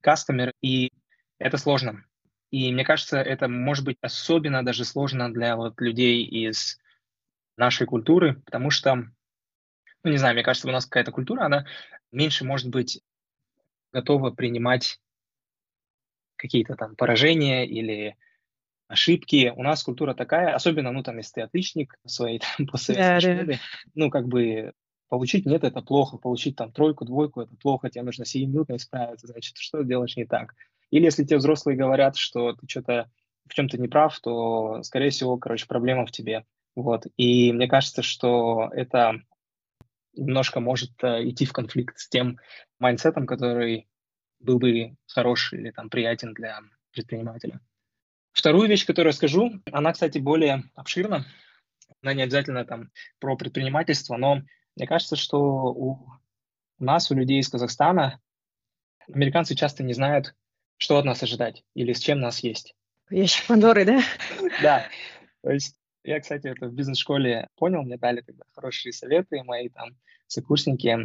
кастомеры, 0.00 0.52
и 0.60 0.92
это 1.38 1.56
сложно. 1.56 2.04
И 2.50 2.72
мне 2.72 2.84
кажется, 2.84 3.18
это 3.18 3.48
может 3.48 3.84
быть 3.84 3.98
особенно 4.00 4.64
даже 4.64 4.84
сложно 4.84 5.32
для 5.32 5.56
вот 5.56 5.80
людей 5.80 6.24
из 6.24 6.78
нашей 7.56 7.86
культуры, 7.86 8.40
потому 8.44 8.70
что, 8.70 8.94
ну 8.94 10.10
не 10.10 10.16
знаю, 10.16 10.34
мне 10.34 10.44
кажется, 10.44 10.68
у 10.68 10.72
нас 10.72 10.86
какая-то 10.86 11.12
культура, 11.12 11.44
она 11.44 11.66
меньше 12.10 12.44
может 12.44 12.68
быть 12.70 13.02
готова 13.92 14.30
принимать 14.30 15.00
какие-то 16.36 16.76
там 16.76 16.94
поражения 16.94 17.66
или 17.66 18.16
ошибки. 18.88 19.52
У 19.54 19.62
нас 19.62 19.82
культура 19.82 20.14
такая, 20.14 20.54
особенно, 20.54 20.90
ну, 20.90 21.02
там, 21.02 21.18
если 21.18 21.34
ты 21.34 21.40
отличник 21.42 21.94
своей 22.06 22.40
там, 22.56 22.66
постсоветской 22.66 23.14
да, 23.14 23.20
школе, 23.20 23.44
да. 23.44 23.54
ну, 23.94 24.10
как 24.10 24.26
бы 24.26 24.72
получить 25.08 25.46
нет, 25.46 25.64
это 25.64 25.80
плохо, 25.80 26.16
получить 26.16 26.56
там 26.56 26.72
тройку, 26.72 27.04
двойку, 27.04 27.42
это 27.42 27.54
плохо, 27.56 27.90
тебе 27.90 28.02
нужно 28.02 28.24
сиюминутно 28.24 28.76
исправиться, 28.76 29.26
значит, 29.26 29.56
что 29.56 29.82
делаешь 29.82 30.16
не 30.16 30.26
так. 30.26 30.54
Или 30.90 31.04
если 31.04 31.24
те 31.24 31.36
взрослые 31.36 31.76
говорят, 31.76 32.16
что 32.16 32.52
ты 32.54 32.66
что-то 32.66 33.10
в 33.46 33.54
чем-то 33.54 33.78
не 33.78 33.88
прав, 33.88 34.18
то, 34.20 34.82
скорее 34.82 35.10
всего, 35.10 35.38
короче, 35.38 35.66
проблема 35.66 36.06
в 36.06 36.10
тебе. 36.10 36.44
Вот. 36.74 37.06
И 37.16 37.52
мне 37.52 37.66
кажется, 37.66 38.02
что 38.02 38.70
это 38.72 39.20
немножко 40.14 40.60
может 40.60 40.92
э, 41.02 41.28
идти 41.28 41.44
в 41.46 41.52
конфликт 41.52 41.98
с 41.98 42.08
тем 42.08 42.38
mindset 42.78 43.12
ом, 43.12 43.26
который 43.26 43.88
был 44.40 44.58
бы 44.58 44.96
хорош 45.06 45.52
или 45.52 45.70
там 45.70 45.88
приятен 45.88 46.34
для 46.34 46.60
предпринимателя. 46.92 47.60
Вторую 48.38 48.68
вещь, 48.68 48.86
которую 48.86 49.10
я 49.10 49.16
скажу, 49.16 49.60
она, 49.72 49.92
кстати, 49.92 50.18
более 50.18 50.62
обширна. 50.76 51.26
Она 52.00 52.14
не 52.14 52.22
обязательно 52.22 52.64
там 52.64 52.92
про 53.18 53.36
предпринимательство, 53.36 54.16
но 54.16 54.42
мне 54.76 54.86
кажется, 54.86 55.16
что 55.16 55.40
у 55.40 56.08
нас, 56.78 57.10
у 57.10 57.16
людей 57.16 57.40
из 57.40 57.48
Казахстана, 57.48 58.20
американцы 59.12 59.56
часто 59.56 59.82
не 59.82 59.92
знают, 59.92 60.36
что 60.76 60.98
от 60.98 61.04
нас 61.04 61.20
ожидать 61.20 61.64
или 61.74 61.92
с 61.92 61.98
чем 61.98 62.20
нас 62.20 62.38
есть. 62.44 62.76
Ящик 63.10 63.48
Пандоры, 63.48 63.84
да? 63.84 64.02
Да. 64.62 64.86
То 65.42 65.50
есть 65.50 65.74
я, 66.04 66.20
кстати, 66.20 66.46
это 66.46 66.68
в 66.68 66.74
бизнес-школе 66.74 67.48
понял, 67.56 67.82
мне 67.82 67.96
дали 67.96 68.20
тогда 68.20 68.44
хорошие 68.54 68.92
советы 68.92 69.42
мои 69.42 69.68
там 69.68 69.96
сокурсники. 70.28 70.96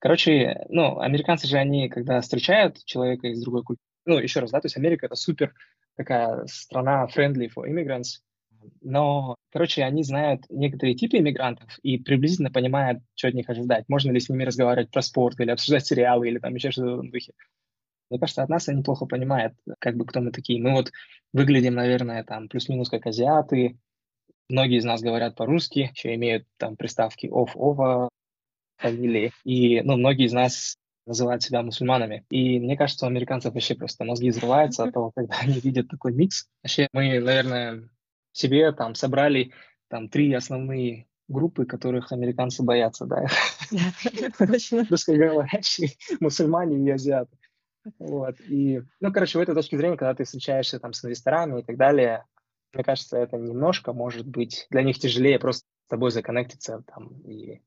Короче, 0.00 0.66
ну, 0.68 0.98
американцы 0.98 1.46
же, 1.46 1.56
они, 1.56 1.88
когда 1.88 2.20
встречают 2.20 2.84
человека 2.84 3.28
из 3.28 3.40
другой 3.40 3.62
культуры, 3.62 3.86
ну, 4.04 4.18
еще 4.18 4.40
раз, 4.40 4.50
да, 4.50 4.60
то 4.60 4.66
есть 4.66 4.76
Америка— 4.76 5.06
это 5.06 5.14
супер 5.14 5.54
такая 5.96 6.46
страна 6.46 7.06
friendly 7.06 7.48
for 7.54 7.68
immigrants, 7.68 8.20
но, 8.82 9.36
короче, 9.52 9.82
они 9.84 10.02
знают 10.02 10.44
некоторые 10.48 10.94
типы 10.94 11.18
иммигрантов 11.18 11.78
и 11.82 11.98
приблизительно 11.98 12.50
понимают, 12.50 13.02
что 13.14 13.28
от 13.28 13.34
них 13.34 13.48
ожидать. 13.48 13.84
Можно 13.88 14.12
ли 14.12 14.20
с 14.20 14.28
ними 14.28 14.44
разговаривать 14.44 14.90
про 14.90 15.02
спорт 15.02 15.40
или 15.40 15.50
обсуждать 15.50 15.86
сериалы 15.86 16.28
или 16.28 16.38
там 16.38 16.54
еще 16.54 16.70
что-то 16.70 16.90
в 16.90 16.94
этом 16.98 17.10
духе. 17.10 17.32
Мне 18.10 18.20
кажется, 18.20 18.42
от 18.42 18.48
нас 18.48 18.68
они 18.68 18.82
плохо 18.82 19.06
понимают, 19.06 19.54
как 19.80 19.96
бы 19.96 20.06
кто 20.06 20.20
мы 20.20 20.30
такие. 20.30 20.62
Мы 20.62 20.72
вот 20.72 20.92
выглядим, 21.32 21.74
наверное, 21.74 22.22
там 22.22 22.48
плюс-минус 22.48 22.88
как 22.88 23.06
азиаты. 23.06 23.78
Многие 24.48 24.78
из 24.78 24.84
нас 24.84 25.02
говорят 25.02 25.34
по-русски, 25.34 25.90
еще 25.92 26.14
имеют 26.14 26.46
там 26.56 26.76
приставки 26.76 27.26
off, 27.26 27.54
over, 27.54 28.08
фамилии. 28.76 29.32
И, 29.44 29.80
ну, 29.80 29.96
многие 29.96 30.26
из 30.26 30.32
нас 30.32 30.76
называют 31.06 31.42
себя 31.42 31.62
мусульманами. 31.62 32.26
И 32.30 32.58
мне 32.58 32.76
кажется, 32.76 33.06
у 33.06 33.08
американцев 33.08 33.54
вообще 33.54 33.74
просто 33.74 34.04
мозги 34.04 34.30
взрываются 34.30 34.84
от 34.84 34.92
того, 34.92 35.12
когда 35.14 35.36
они 35.40 35.60
видят 35.60 35.88
такой 35.88 36.12
микс. 36.12 36.46
Вообще 36.62 36.88
мы, 36.92 37.20
наверное, 37.20 37.88
себе 38.32 38.72
там 38.72 38.94
собрали 38.94 39.52
там 39.88 40.08
три 40.08 40.32
основные 40.34 41.06
группы, 41.28 41.64
которых 41.64 42.12
американцы 42.12 42.62
боятся, 42.62 43.06
да. 43.06 43.26
Русскоговорящие, 44.90 45.90
мусульмане 46.20 46.86
и 46.86 46.90
азиаты. 46.90 47.36
Вот. 47.98 48.40
И, 48.40 48.82
ну, 49.00 49.12
короче, 49.12 49.38
в 49.38 49.42
этой 49.42 49.54
точке 49.54 49.78
зрения, 49.78 49.96
когда 49.96 50.14
ты 50.14 50.24
встречаешься 50.24 50.80
там 50.80 50.92
с 50.92 51.04
инвесторами 51.04 51.60
и 51.60 51.62
так 51.62 51.76
далее, 51.76 52.24
мне 52.72 52.84
кажется, 52.84 53.16
это 53.16 53.36
немножко 53.36 53.92
может 53.92 54.26
быть 54.26 54.66
для 54.70 54.82
них 54.82 54.98
тяжелее 54.98 55.38
просто 55.38 55.66
с 55.86 55.88
тобой 55.88 56.10
законнектиться 56.10 56.82
там 56.86 57.20
и 57.22 57.62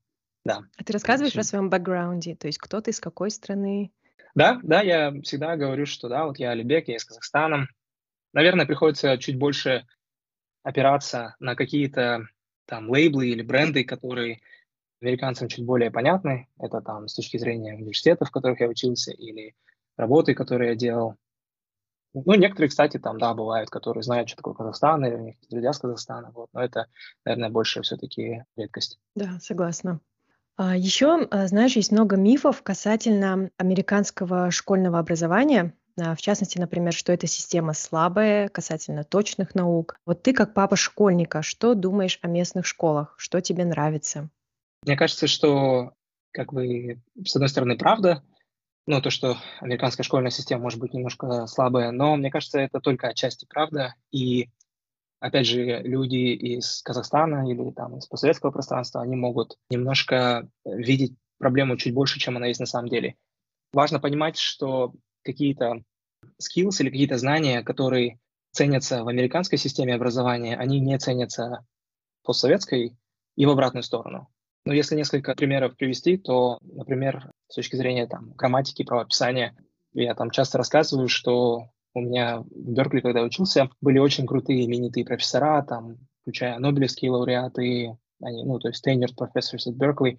да. 0.45 0.61
А 0.77 0.83
ты 0.83 0.93
рассказываешь 0.93 1.35
о 1.35 1.43
своем 1.43 1.69
бэкграунде, 1.69 2.35
то 2.35 2.47
есть 2.47 2.57
кто 2.59 2.81
ты, 2.81 2.91
из 2.91 2.99
какой 2.99 3.31
страны? 3.31 3.91
Да, 4.35 4.59
да, 4.63 4.81
я 4.81 5.11
всегда 5.21 5.55
говорю, 5.57 5.85
что 5.85 6.07
да, 6.07 6.25
вот 6.25 6.39
я 6.39 6.51
Алибек, 6.51 6.87
я 6.87 6.95
из 6.95 7.05
Казахстана. 7.05 7.67
Наверное, 8.33 8.65
приходится 8.65 9.17
чуть 9.17 9.37
больше 9.37 9.85
опираться 10.63 11.35
на 11.39 11.55
какие-то 11.55 12.27
там 12.65 12.89
лейблы 12.89 13.27
или 13.27 13.41
бренды, 13.41 13.83
которые 13.83 14.39
американцам 15.01 15.47
чуть 15.47 15.65
более 15.65 15.91
понятны. 15.91 16.47
Это 16.59 16.81
там 16.81 17.07
с 17.07 17.15
точки 17.15 17.37
зрения 17.37 17.73
университетов, 17.73 18.29
в 18.29 18.31
которых 18.31 18.59
я 18.59 18.67
учился, 18.67 19.11
или 19.11 19.55
работы, 19.97 20.35
которые 20.35 20.71
я 20.71 20.75
делал. 20.75 21.15
Ну, 22.13 22.33
некоторые, 22.33 22.69
кстати, 22.69 22.97
там, 22.97 23.19
да, 23.19 23.33
бывают, 23.33 23.69
которые 23.69 24.03
знают, 24.03 24.29
что 24.29 24.37
такое 24.37 24.55
Казахстан, 24.55 25.05
или 25.05 25.15
у 25.15 25.19
них 25.19 25.35
друзья 25.49 25.73
с 25.73 25.79
Казахстана, 25.79 26.31
вот, 26.31 26.49
но 26.53 26.63
это, 26.63 26.87
наверное, 27.23 27.49
больше 27.49 27.81
все-таки 27.83 28.43
редкость. 28.55 28.99
Да, 29.15 29.39
согласна. 29.39 29.99
А, 30.59 30.75
Еще, 30.75 31.25
а, 31.31 31.47
знаешь, 31.47 31.77
есть 31.77 31.93
много 31.93 32.17
мифов 32.17 32.61
касательно 32.63 33.49
американского 33.55 34.51
школьного 34.51 34.99
образования. 34.99 35.73
А, 35.97 36.15
в 36.15 36.21
частности, 36.21 36.57
например, 36.57 36.91
что 36.91 37.13
эта 37.13 37.27
система 37.27 37.71
слабая 37.71 38.49
касательно 38.49 39.05
точных 39.05 39.55
наук. 39.55 39.95
Вот 40.05 40.21
ты 40.21 40.33
как 40.33 40.53
папа 40.53 40.75
школьника, 40.75 41.43
что 41.43 41.75
думаешь 41.75 42.19
о 42.21 42.27
местных 42.27 42.65
школах? 42.65 43.15
Что 43.17 43.39
тебе 43.39 43.63
нравится? 43.63 44.29
Мне 44.85 44.97
кажется, 44.97 45.27
что, 45.27 45.93
как 46.31 46.51
бы, 46.51 47.01
с 47.23 47.37
одной 47.37 47.47
стороны, 47.47 47.77
правда, 47.77 48.21
ну, 48.85 49.01
то, 49.01 49.11
что 49.11 49.37
американская 49.61 50.03
школьная 50.03 50.31
система 50.31 50.63
может 50.63 50.81
быть 50.81 50.93
немножко 50.93 51.47
слабая, 51.47 51.91
но 51.91 52.17
мне 52.17 52.31
кажется, 52.31 52.59
это 52.59 52.81
только 52.81 53.07
отчасти 53.07 53.45
правда. 53.49 53.95
И, 54.11 54.49
опять 55.19 55.45
же, 55.45 55.81
люди 55.83 56.33
из 56.33 56.81
Казахстана 56.81 57.49
или 57.49 57.71
там 57.71 57.97
из 57.97 58.05
постсоветского 58.07 58.51
пространства, 58.51 59.01
они 59.01 59.15
могут 59.15 59.57
немножко 59.69 60.47
видеть 60.65 61.15
проблему 61.37 61.77
чуть 61.77 61.93
больше, 61.93 62.19
чем 62.19 62.37
она 62.37 62.47
есть 62.47 62.59
на 62.59 62.65
самом 62.65 62.89
деле. 62.89 63.15
Важно 63.73 63.99
понимать, 63.99 64.37
что 64.37 64.93
какие-то 65.23 65.83
skills 66.41 66.81
или 66.81 66.89
какие-то 66.89 67.17
знания, 67.17 67.61
которые 67.63 68.19
ценятся 68.51 69.03
в 69.03 69.07
американской 69.07 69.57
системе 69.57 69.95
образования, 69.95 70.57
они 70.57 70.79
не 70.79 70.97
ценятся 70.97 71.65
в 72.21 72.27
постсоветской 72.27 72.97
и 73.35 73.45
в 73.45 73.49
обратную 73.49 73.83
сторону. 73.83 74.27
Но 74.65 74.73
если 74.73 74.95
несколько 74.95 75.35
примеров 75.35 75.75
привести, 75.75 76.17
то, 76.17 76.59
например, 76.61 77.31
с 77.47 77.55
точки 77.55 77.75
зрения 77.75 78.07
там, 78.07 78.31
грамматики, 78.33 78.83
правописания. 78.83 79.55
Я 79.93 80.13
там 80.13 80.29
часто 80.29 80.57
рассказываю, 80.57 81.07
что 81.07 81.69
у 81.99 82.01
меня 82.01 82.39
в 82.39 82.47
Беркли, 82.49 83.01
когда 83.01 83.21
учился, 83.21 83.69
были 83.81 83.99
очень 83.99 84.25
крутые 84.25 84.65
именитые 84.65 85.05
профессора, 85.05 85.63
там, 85.63 85.97
включая 86.21 86.59
Нобелевские 86.59 87.11
лауреаты, 87.11 87.97
они, 88.21 88.43
ну, 88.43 88.59
то 88.59 88.69
есть 88.69 88.85
tenured 88.85 89.15
professors 89.17 89.67
at 89.67 89.75
Berkeley, 89.75 90.17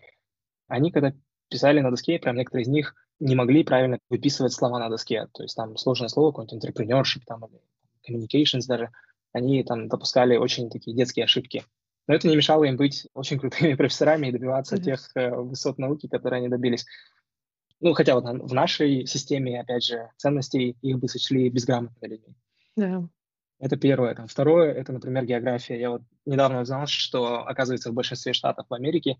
они 0.68 0.90
когда 0.90 1.12
писали 1.48 1.80
на 1.80 1.90
доске, 1.90 2.18
прям 2.18 2.36
некоторые 2.36 2.62
из 2.62 2.68
них 2.68 2.94
не 3.18 3.34
могли 3.34 3.64
правильно 3.64 3.98
выписывать 4.08 4.52
слова 4.52 4.78
на 4.78 4.88
доске. 4.88 5.26
То 5.32 5.42
есть 5.42 5.56
там 5.56 5.76
сложное 5.76 6.08
слово, 6.08 6.32
какой-нибудь 6.32 6.64
entrepreneurship 6.64 7.22
там, 7.26 7.44
или 7.44 7.60
communications 8.08 8.66
даже, 8.66 8.90
они 9.32 9.62
там 9.62 9.88
допускали 9.88 10.36
очень 10.36 10.70
такие 10.70 10.96
детские 10.96 11.24
ошибки. 11.24 11.64
Но 12.06 12.14
это 12.14 12.28
не 12.28 12.36
мешало 12.36 12.64
им 12.64 12.76
быть 12.76 13.06
очень 13.14 13.38
крутыми 13.38 13.74
профессорами 13.76 14.28
и 14.28 14.32
добиваться 14.32 14.76
mm-hmm. 14.76 14.82
тех 14.82 15.10
э, 15.14 15.30
высот 15.30 15.78
науки, 15.78 16.08
которые 16.08 16.38
они 16.38 16.48
добились. 16.48 16.86
Ну, 17.80 17.94
хотя 17.94 18.14
вот 18.14 18.24
в 18.24 18.54
нашей 18.54 19.06
системе, 19.06 19.60
опять 19.60 19.84
же, 19.84 20.10
ценностей 20.16 20.76
их 20.82 20.98
бы 20.98 21.08
сочли 21.08 21.48
безграмотными 21.48 22.12
людьми. 22.12 22.34
Да. 22.76 23.08
Это 23.58 23.76
первое. 23.76 24.14
Там, 24.14 24.26
второе, 24.26 24.72
это, 24.72 24.92
например, 24.92 25.24
география. 25.24 25.78
Я 25.78 25.90
вот 25.90 26.02
недавно 26.24 26.60
узнал, 26.60 26.86
что, 26.86 27.46
оказывается, 27.46 27.90
в 27.90 27.94
большинстве 27.94 28.32
штатов 28.32 28.66
в 28.68 28.74
Америке 28.74 29.16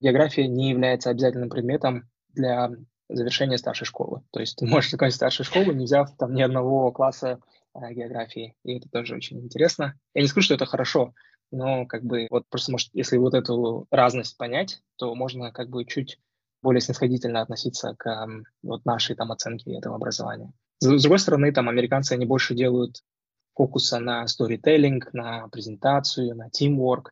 география 0.00 0.46
не 0.46 0.70
является 0.70 1.10
обязательным 1.10 1.50
предметом 1.50 2.08
для 2.30 2.70
завершения 3.08 3.58
старшей 3.58 3.84
школы. 3.84 4.22
То 4.32 4.40
есть 4.40 4.56
ты 4.56 4.66
можешь 4.66 4.90
закончить 4.90 5.16
старшую 5.16 5.46
школу, 5.46 5.72
не 5.72 5.84
взяв 5.84 6.16
там 6.16 6.34
ни 6.34 6.42
одного 6.42 6.90
класса 6.92 7.40
а, 7.72 7.92
географии. 7.92 8.56
И 8.64 8.76
это 8.76 8.88
тоже 8.88 9.16
очень 9.16 9.40
интересно. 9.40 9.98
Я 10.14 10.22
не 10.22 10.28
скажу, 10.28 10.44
что 10.44 10.54
это 10.54 10.66
хорошо, 10.66 11.14
но 11.50 11.86
как 11.86 12.04
бы 12.04 12.26
вот 12.30 12.48
просто, 12.48 12.72
может, 12.72 12.88
если 12.92 13.16
вот 13.16 13.34
эту 13.34 13.86
разность 13.90 14.36
понять, 14.36 14.82
то 14.96 15.14
можно 15.14 15.52
как 15.52 15.68
бы 15.68 15.84
чуть 15.84 16.18
более 16.64 16.80
снисходительно 16.80 17.42
относиться 17.42 17.94
к 17.96 18.26
вот 18.62 18.84
нашей 18.84 19.14
там 19.14 19.30
оценке 19.30 19.76
этого 19.76 19.96
образования. 19.96 20.50
С, 20.80 20.86
с 20.86 21.02
другой 21.02 21.18
стороны, 21.18 21.52
там 21.52 21.68
американцы, 21.68 22.14
они 22.14 22.26
больше 22.26 22.54
делают 22.54 23.04
фокуса 23.54 24.00
на 24.00 24.26
сторителлинг, 24.26 25.12
на 25.12 25.46
презентацию, 25.48 26.34
на 26.34 26.48
teamwork. 26.48 27.10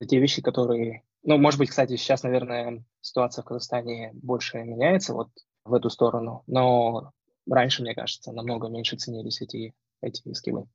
Это 0.00 0.10
те 0.10 0.20
вещи, 0.20 0.42
которые... 0.42 1.02
Ну, 1.24 1.38
может 1.38 1.58
быть, 1.58 1.70
кстати, 1.70 1.96
сейчас, 1.96 2.22
наверное, 2.22 2.84
ситуация 3.00 3.42
в 3.42 3.46
Казахстане 3.46 4.10
больше 4.12 4.58
меняется 4.58 5.14
вот 5.14 5.30
в 5.64 5.72
эту 5.72 5.88
сторону, 5.88 6.42
но 6.46 7.12
раньше, 7.50 7.82
мне 7.82 7.94
кажется, 7.94 8.32
намного 8.32 8.68
меньше 8.68 8.96
ценились 8.96 9.40
эти, 9.40 9.72
эти 10.02 10.30
скиллы. 10.34 10.66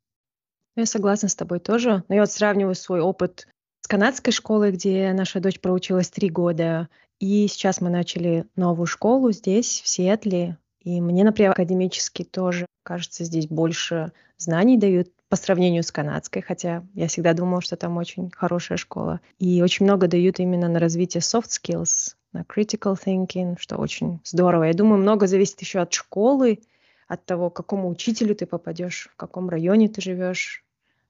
Я 0.76 0.86
согласна 0.86 1.30
с 1.30 1.36
тобой 1.36 1.60
тоже. 1.60 2.04
Но 2.08 2.16
я 2.16 2.22
вот 2.22 2.32
сравниваю 2.32 2.74
свой 2.74 3.02
опыт 3.02 3.48
с 3.82 3.88
канадской 3.88 4.34
школой, 4.34 4.72
где 4.72 5.14
наша 5.14 5.40
дочь 5.40 5.60
проучилась 5.60 6.10
три 6.10 6.30
года, 6.30 6.90
и 7.20 7.48
сейчас 7.48 7.82
мы 7.82 7.90
начали 7.90 8.46
новую 8.56 8.86
школу 8.86 9.32
здесь, 9.32 9.82
в 9.84 9.88
Сиэтле. 9.88 10.58
И 10.80 11.02
мне, 11.02 11.24
например, 11.24 11.52
академически 11.52 12.24
тоже, 12.24 12.66
кажется, 12.84 13.26
здесь 13.26 13.48
больше 13.48 14.14
знаний 14.38 14.78
дают 14.78 15.10
по 15.28 15.36
сравнению 15.36 15.84
с 15.84 15.92
канадской, 15.92 16.42
хотя 16.42 16.84
я 16.96 17.08
всегда 17.08 17.34
думала, 17.34 17.62
что 17.62 17.76
там 17.76 17.98
очень 17.98 18.32
хорошая 18.32 18.78
школа. 18.78 19.20
И 19.38 19.62
очень 19.62 19.86
много 19.86 20.08
дают 20.08 20.40
именно 20.40 20.70
на 20.70 20.80
развитие 20.80 21.22
soft 21.22 21.50
skills, 21.50 22.16
на 22.32 22.42
critical 22.42 22.98
thinking, 22.98 23.58
что 23.60 23.78
очень 23.78 24.22
здорово. 24.24 24.64
Я 24.64 24.74
думаю, 24.74 25.02
много 25.02 25.28
зависит 25.28 25.60
еще 25.62 25.80
от 25.80 25.94
школы, 25.94 26.60
от 27.08 27.26
того, 27.26 27.50
к 27.50 27.56
какому 27.56 27.90
учителю 27.90 28.34
ты 28.34 28.46
попадешь, 28.46 29.10
в 29.12 29.16
каком 29.18 29.50
районе 29.50 29.90
ты 29.90 30.02
живешь. 30.02 30.64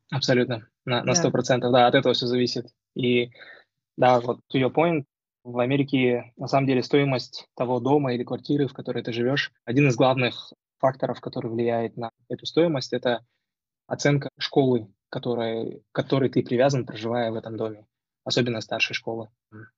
Абсолютно, 0.10 0.68
на 0.86 1.14
сто 1.14 1.30
процентов, 1.30 1.72
да. 1.72 1.82
да, 1.82 1.88
от 1.88 1.96
этого 1.96 2.14
все 2.16 2.26
зависит. 2.26 2.68
И 2.96 3.30
да, 3.96 4.20
вот 4.20 4.40
to 4.52 4.60
your 4.60 4.74
point, 4.74 5.04
в 5.44 5.60
Америке, 5.60 6.34
на 6.38 6.48
самом 6.48 6.68
деле, 6.68 6.84
стоимость 6.84 7.48
того 7.56 7.80
дома 7.80 8.14
или 8.14 8.24
квартиры, 8.24 8.68
в 8.68 8.74
которой 8.74 9.04
ты 9.04 9.14
живешь, 9.14 9.52
один 9.66 9.88
из 9.88 9.96
главных 9.96 10.54
факторов, 10.78 11.22
который 11.22 11.52
влияет 11.52 11.98
на 11.98 12.12
эту 12.30 12.46
стоимость, 12.46 12.94
это 12.94 13.26
оценка 13.88 14.30
школы, 14.38 14.88
которой, 15.10 15.84
которой 15.92 16.30
ты 16.30 16.44
привязан, 16.44 16.86
проживая 16.86 17.32
в 17.32 17.36
этом 17.36 17.58
доме, 17.58 17.86
особенно 18.24 18.62
старшей 18.62 18.94
школы. 18.94 19.30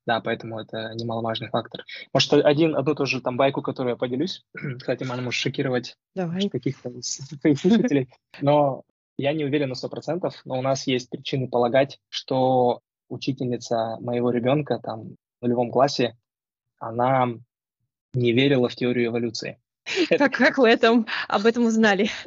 Да, 0.05 0.19
поэтому 0.21 0.59
это 0.59 0.93
немаловажный 0.95 1.49
фактор. 1.49 1.83
Может, 2.13 2.33
один, 2.33 2.75
одну 2.75 2.95
тоже 2.95 3.21
там 3.21 3.37
байку, 3.37 3.61
которую 3.61 3.93
я 3.93 3.97
поделюсь. 3.97 4.43
Кстати, 4.79 5.03
она 5.03 5.21
может 5.21 5.39
шокировать 5.39 5.95
каких-то 6.15 6.91
своих 7.01 7.59
слушателей. 7.59 8.09
Но 8.41 8.83
я 9.17 9.33
не 9.33 9.45
уверен 9.45 9.69
на 9.69 9.75
сто 9.75 9.89
процентов, 9.89 10.41
но 10.45 10.59
у 10.59 10.61
нас 10.61 10.87
есть 10.87 11.09
причины 11.09 11.47
полагать, 11.47 11.99
что 12.09 12.81
учительница 13.09 13.97
моего 13.99 14.31
ребенка 14.31 14.79
там 14.79 15.15
нулевом 15.41 15.71
классе, 15.71 16.17
она 16.79 17.27
не 18.13 18.33
верила 18.33 18.69
в 18.69 18.75
теорию 18.75 19.07
эволюции. 19.07 19.59
Как, 20.09 20.33
как 20.33 20.57
вы 20.57 20.69
этом, 20.69 21.07
об 21.27 21.45
этом 21.45 21.65
узнали? 21.65 22.09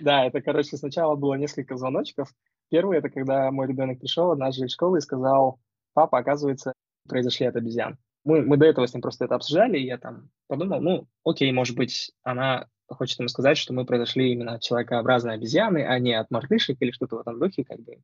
Да, 0.00 0.24
это, 0.24 0.40
короче, 0.40 0.76
сначала 0.76 1.14
было 1.14 1.34
несколько 1.34 1.76
звоночков. 1.76 2.32
Первый— 2.70 2.98
это 2.98 3.08
когда 3.08 3.52
мой 3.52 3.68
ребенок 3.68 4.00
пришел 4.00 4.32
однажды 4.32 4.66
из 4.66 4.72
школы 4.72 4.98
и 4.98 5.00
сказал, 5.00 5.60
папа, 5.92 6.18
оказывается, 6.18 6.72
произошли 7.08 7.46
от 7.46 7.54
обезьян. 7.54 7.98
Мы, 8.24 8.42
мы 8.42 8.56
до 8.56 8.66
этого 8.66 8.86
с 8.86 8.94
ним 8.94 9.02
просто 9.02 9.26
это 9.26 9.36
обсуждали, 9.36 9.78
и 9.78 9.86
я 9.86 9.98
там 9.98 10.30
подумал, 10.48 10.80
ну, 10.80 11.06
окей, 11.24 11.52
может 11.52 11.76
быть, 11.76 12.10
она 12.24 12.66
хочет 12.88 13.18
ему 13.18 13.28
сказать, 13.28 13.58
что 13.58 13.72
мы 13.72 13.84
произошли 13.84 14.32
именно 14.32 14.54
от 14.54 14.62
человекообразной 14.62 15.34
обезьяны, 15.34 15.84
а 15.86 15.98
не 15.98 16.14
от 16.14 16.30
мартышек 16.30 16.78
или 16.80 16.90
что-то 16.90 17.16
в 17.16 17.20
этом 17.20 17.38
духе, 17.38 17.64
как 17.64 17.80
бы, 17.80 17.98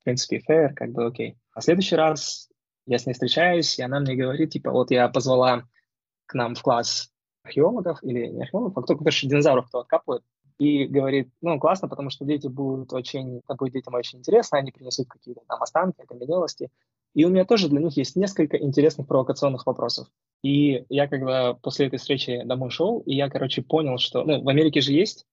в 0.00 0.04
принципе, 0.04 0.40
fair, 0.48 0.72
как 0.72 0.92
бы 0.92 1.06
окей. 1.06 1.36
А 1.52 1.60
следующий 1.60 1.96
раз 1.96 2.48
я 2.90 2.98
с 2.98 3.06
ней 3.06 3.12
встречаюсь, 3.12 3.78
и 3.78 3.82
она 3.82 4.00
мне 4.00 4.16
говорит, 4.16 4.50
типа, 4.50 4.72
вот 4.72 4.90
я 4.90 5.08
позвала 5.08 5.62
к 6.26 6.34
нам 6.34 6.56
в 6.56 6.62
класс 6.62 7.10
археологов, 7.44 8.02
или 8.02 8.26
не 8.26 8.42
археологов, 8.42 8.76
а 8.76 8.82
кто, 8.82 8.96
кто 8.96 9.10
динозавров 9.10 9.68
кто 9.68 9.80
откапывает, 9.80 10.24
и 10.58 10.86
говорит, 10.86 11.30
ну, 11.40 11.58
классно, 11.60 11.88
потому 11.88 12.10
что 12.10 12.24
дети 12.24 12.48
будут 12.48 12.92
очень, 12.92 13.38
это 13.38 13.54
будет 13.54 13.74
детям 13.74 13.94
очень 13.94 14.18
интересно, 14.18 14.58
они 14.58 14.72
принесут 14.72 15.08
какие-то 15.08 15.40
там 15.46 15.62
останки, 15.62 16.02
окаменелости. 16.02 16.68
И 17.14 17.24
у 17.24 17.28
меня 17.28 17.44
тоже 17.44 17.68
для 17.68 17.80
них 17.80 17.96
есть 17.96 18.16
несколько 18.16 18.56
интересных 18.56 19.06
провокационных 19.06 19.66
вопросов. 19.66 20.08
И 20.42 20.84
я 20.88 21.06
когда 21.06 21.54
после 21.54 21.86
этой 21.86 21.98
встречи 21.98 22.42
домой 22.44 22.70
шел, 22.70 23.00
и 23.06 23.14
я, 23.14 23.30
короче, 23.30 23.62
понял, 23.62 23.98
что, 23.98 24.24
ну, 24.24 24.42
в 24.42 24.48
Америке 24.48 24.80
же 24.80 24.92
есть 24.92 25.26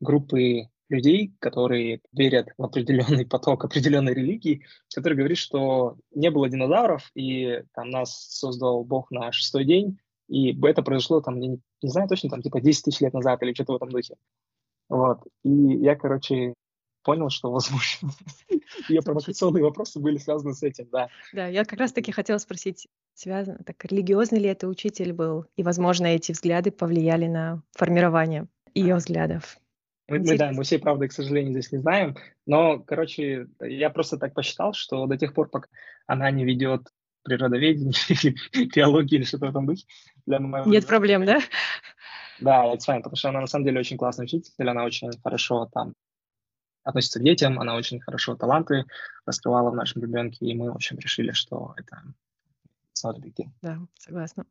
группы 0.00 0.69
людей, 0.90 1.32
которые 1.38 2.00
верят 2.12 2.48
в 2.58 2.62
определенный 2.62 3.24
поток 3.26 3.64
определенной 3.64 4.12
религии, 4.12 4.64
который 4.94 5.16
говорит, 5.16 5.38
что 5.38 5.96
не 6.14 6.30
было 6.30 6.48
динозавров, 6.48 7.10
и 7.14 7.62
там 7.74 7.90
нас 7.90 8.28
создал 8.28 8.84
Бог 8.84 9.10
на 9.10 9.32
шестой 9.32 9.64
день, 9.64 9.98
и 10.28 10.56
это 10.64 10.82
произошло 10.82 11.20
там, 11.20 11.40
я 11.40 11.48
не, 11.48 11.60
не 11.82 11.88
знаю 11.88 12.08
точно, 12.08 12.30
там 12.30 12.42
типа 12.42 12.60
10 12.60 12.84
тысяч 12.84 13.00
лет 13.00 13.14
назад 13.14 13.42
или 13.42 13.54
что-то 13.54 13.72
в 13.72 13.76
этом 13.76 13.90
духе. 13.90 14.16
Вот. 14.88 15.20
И 15.44 15.50
я, 15.50 15.96
короче, 15.96 16.54
понял, 17.02 17.30
что 17.30 17.50
возможно. 17.52 18.10
Ее 18.88 19.02
провокационные 19.02 19.64
вопросы 19.64 20.00
были 20.00 20.18
связаны 20.18 20.54
с 20.54 20.62
этим, 20.62 20.88
да. 20.90 21.08
Да, 21.32 21.46
я 21.46 21.64
как 21.64 21.78
раз-таки 21.78 22.12
хотела 22.12 22.38
спросить, 22.38 22.88
связано, 23.14 23.58
так 23.64 23.84
религиозный 23.84 24.40
ли 24.40 24.48
это 24.48 24.68
учитель 24.68 25.12
был? 25.12 25.46
И, 25.56 25.62
возможно, 25.62 26.06
эти 26.06 26.32
взгляды 26.32 26.70
повлияли 26.70 27.26
на 27.26 27.62
формирование 27.72 28.46
ее 28.74 28.96
взглядов. 28.96 29.59
Мы, 30.10 30.18
мы, 30.18 30.36
да, 30.36 30.50
мы 30.50 30.64
всей 30.64 30.80
правды, 30.80 31.06
к 31.06 31.12
сожалению, 31.12 31.52
здесь 31.52 31.70
не 31.70 31.78
знаем. 31.78 32.16
Но, 32.44 32.80
короче, 32.80 33.46
я 33.60 33.90
просто 33.90 34.16
так 34.16 34.34
посчитал, 34.34 34.72
что 34.72 35.06
до 35.06 35.16
тех 35.16 35.32
пор, 35.32 35.48
пока 35.48 35.68
она 36.08 36.28
не 36.32 36.44
ведет 36.44 36.88
природоведение 37.22 37.92
или 38.08 38.68
теологию 38.68 39.20
или 39.20 39.24
что-то 39.24 39.46
в 39.46 39.50
этом 39.50 39.66
духе. 39.66 39.84
Для 40.26 40.40
моего 40.40 40.68
Нет 40.68 40.84
проблем, 40.86 41.24
да? 41.24 41.38
Да, 42.40 42.66
это 42.66 42.90
fine, 42.90 42.98
потому 42.98 43.16
что 43.16 43.28
она 43.28 43.40
на 43.40 43.46
самом 43.46 43.66
деле 43.66 43.78
очень 43.78 43.98
классный 43.98 44.24
учитель, 44.24 44.68
она 44.68 44.84
очень 44.84 45.10
хорошо 45.22 45.70
там 45.72 45.94
относится 46.82 47.20
к 47.20 47.22
детям, 47.22 47.60
она 47.60 47.76
очень 47.76 48.00
хорошо 48.00 48.34
таланты 48.34 48.86
раскрывала 49.26 49.70
в 49.70 49.76
нашем 49.76 50.02
ребенке, 50.02 50.44
и 50.46 50.54
мы, 50.54 50.72
в 50.72 50.74
общем, 50.74 50.98
решили, 50.98 51.30
что 51.32 51.74
это 51.76 52.02
Да, 53.62 53.78
согласна. 53.96 54.44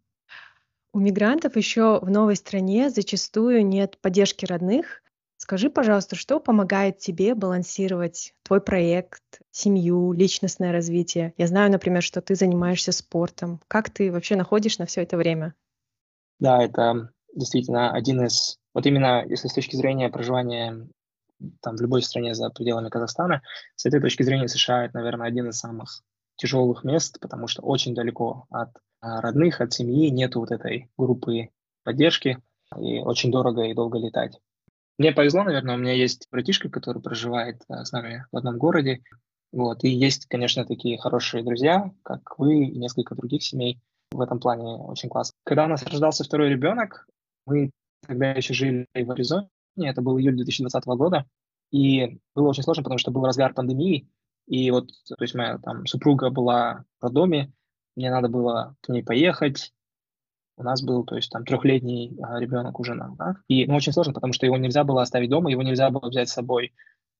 У 0.93 0.99
мигрантов 0.99 1.57
еще 1.57 1.99
в 1.99 2.09
новой 2.09 2.35
стране 2.35 2.89
зачастую 2.89 3.65
нет 3.65 3.97
поддержки 3.99 4.45
родных, 4.45 5.01
Скажи, 5.41 5.69
пожалуйста, 5.69 6.17
что 6.17 6.41
помогает 6.41 6.97
тебе 6.97 7.33
балансировать 7.33 8.33
твой 8.43 8.59
проект, 8.59 9.23
семью, 9.51 10.11
личностное 10.11 10.73
развитие? 10.73 11.33
Я 11.37 11.47
знаю, 11.47 11.71
например, 11.71 12.03
что 12.03 12.21
ты 12.21 12.35
занимаешься 12.35 12.91
спортом. 12.91 13.61
Как 13.69 13.89
ты 13.89 14.11
вообще 14.11 14.35
находишь 14.35 14.79
на 14.79 14.85
все 14.85 15.01
это 15.01 15.15
время? 15.15 15.55
Да, 16.39 16.61
это 16.61 17.13
действительно 17.33 17.93
один 17.93 18.25
из... 18.25 18.59
Вот 18.73 18.85
именно 18.85 19.25
если 19.25 19.47
с 19.47 19.53
точки 19.53 19.77
зрения 19.77 20.09
проживания 20.09 20.89
там, 21.61 21.77
в 21.77 21.81
любой 21.81 22.01
стране 22.01 22.35
за 22.35 22.49
пределами 22.49 22.89
Казахстана, 22.89 23.41
с 23.77 23.85
этой 23.85 24.01
точки 24.01 24.23
зрения 24.23 24.49
США 24.49 24.85
это, 24.85 24.97
наверное, 24.97 25.27
один 25.27 25.47
из 25.47 25.57
самых 25.57 26.03
тяжелых 26.35 26.83
мест, 26.83 27.17
потому 27.21 27.47
что 27.47 27.61
очень 27.61 27.95
далеко 27.95 28.45
от 28.49 28.71
а, 28.99 29.21
родных, 29.21 29.61
от 29.61 29.71
семьи, 29.71 30.09
нету 30.09 30.41
вот 30.41 30.51
этой 30.51 30.91
группы 30.97 31.49
поддержки, 31.85 32.39
и 32.77 32.99
очень 32.99 33.31
дорого 33.31 33.63
и 33.63 33.73
долго 33.73 33.97
летать. 33.99 34.37
Мне 34.99 35.13
повезло, 35.13 35.43
наверное, 35.43 35.75
у 35.75 35.77
меня 35.77 35.93
есть 35.93 36.27
братишка, 36.29 36.69
который 36.69 37.01
проживает 37.01 37.61
а, 37.69 37.85
с 37.85 37.93
нами 37.93 38.25
в 38.33 38.37
одном 38.37 38.57
городе. 38.57 39.01
Вот. 39.53 39.85
И 39.85 39.89
есть, 39.89 40.25
конечно, 40.25 40.65
такие 40.65 40.97
хорошие 40.97 41.41
друзья, 41.41 41.89
как 42.03 42.37
вы 42.37 42.65
и 42.65 42.77
несколько 42.77 43.15
других 43.15 43.41
семей. 43.41 43.79
В 44.11 44.19
этом 44.19 44.41
плане 44.41 44.65
очень 44.65 45.07
классно. 45.07 45.33
Когда 45.45 45.63
у 45.63 45.67
нас 45.69 45.83
рождался 45.83 46.25
второй 46.25 46.49
ребенок, 46.49 47.07
мы 47.45 47.71
тогда 48.05 48.31
еще 48.31 48.53
жили 48.53 48.87
в 48.93 49.09
Аризоне, 49.09 49.47
это 49.77 50.01
был 50.01 50.19
июль 50.19 50.35
2020 50.35 50.85
года, 50.87 51.25
и 51.71 52.19
было 52.35 52.49
очень 52.49 52.63
сложно, 52.63 52.83
потому 52.83 52.99
что 52.99 53.11
был 53.11 53.25
разгар 53.25 53.53
пандемии, 53.53 54.09
и 54.47 54.69
вот, 54.71 54.89
то 55.07 55.23
есть 55.23 55.33
моя 55.33 55.59
там 55.59 55.85
супруга 55.85 56.29
была 56.29 56.83
в 56.99 57.03
роддоме, 57.03 57.53
мне 57.95 58.11
надо 58.11 58.27
было 58.27 58.75
к 58.81 58.89
ней 58.89 59.03
поехать, 59.03 59.71
у 60.59 60.63
нас 60.63 60.83
был, 60.83 61.05
то 61.05 61.15
есть 61.15 61.31
там 61.31 61.45
трехлетний 61.45 62.17
а, 62.21 62.39
ребенок 62.39 62.79
уже 62.79 62.93
на 62.93 63.07
руках. 63.07 63.41
И 63.47 63.65
ну, 63.65 63.75
очень 63.75 63.93
сложно, 63.93 64.13
потому 64.13 64.33
что 64.33 64.45
его 64.45 64.57
нельзя 64.57 64.83
было 64.83 65.01
оставить 65.01 65.29
дома, 65.29 65.49
его 65.49 65.63
нельзя 65.63 65.89
было 65.89 66.09
взять 66.09 66.29
с 66.29 66.33
собой 66.33 66.73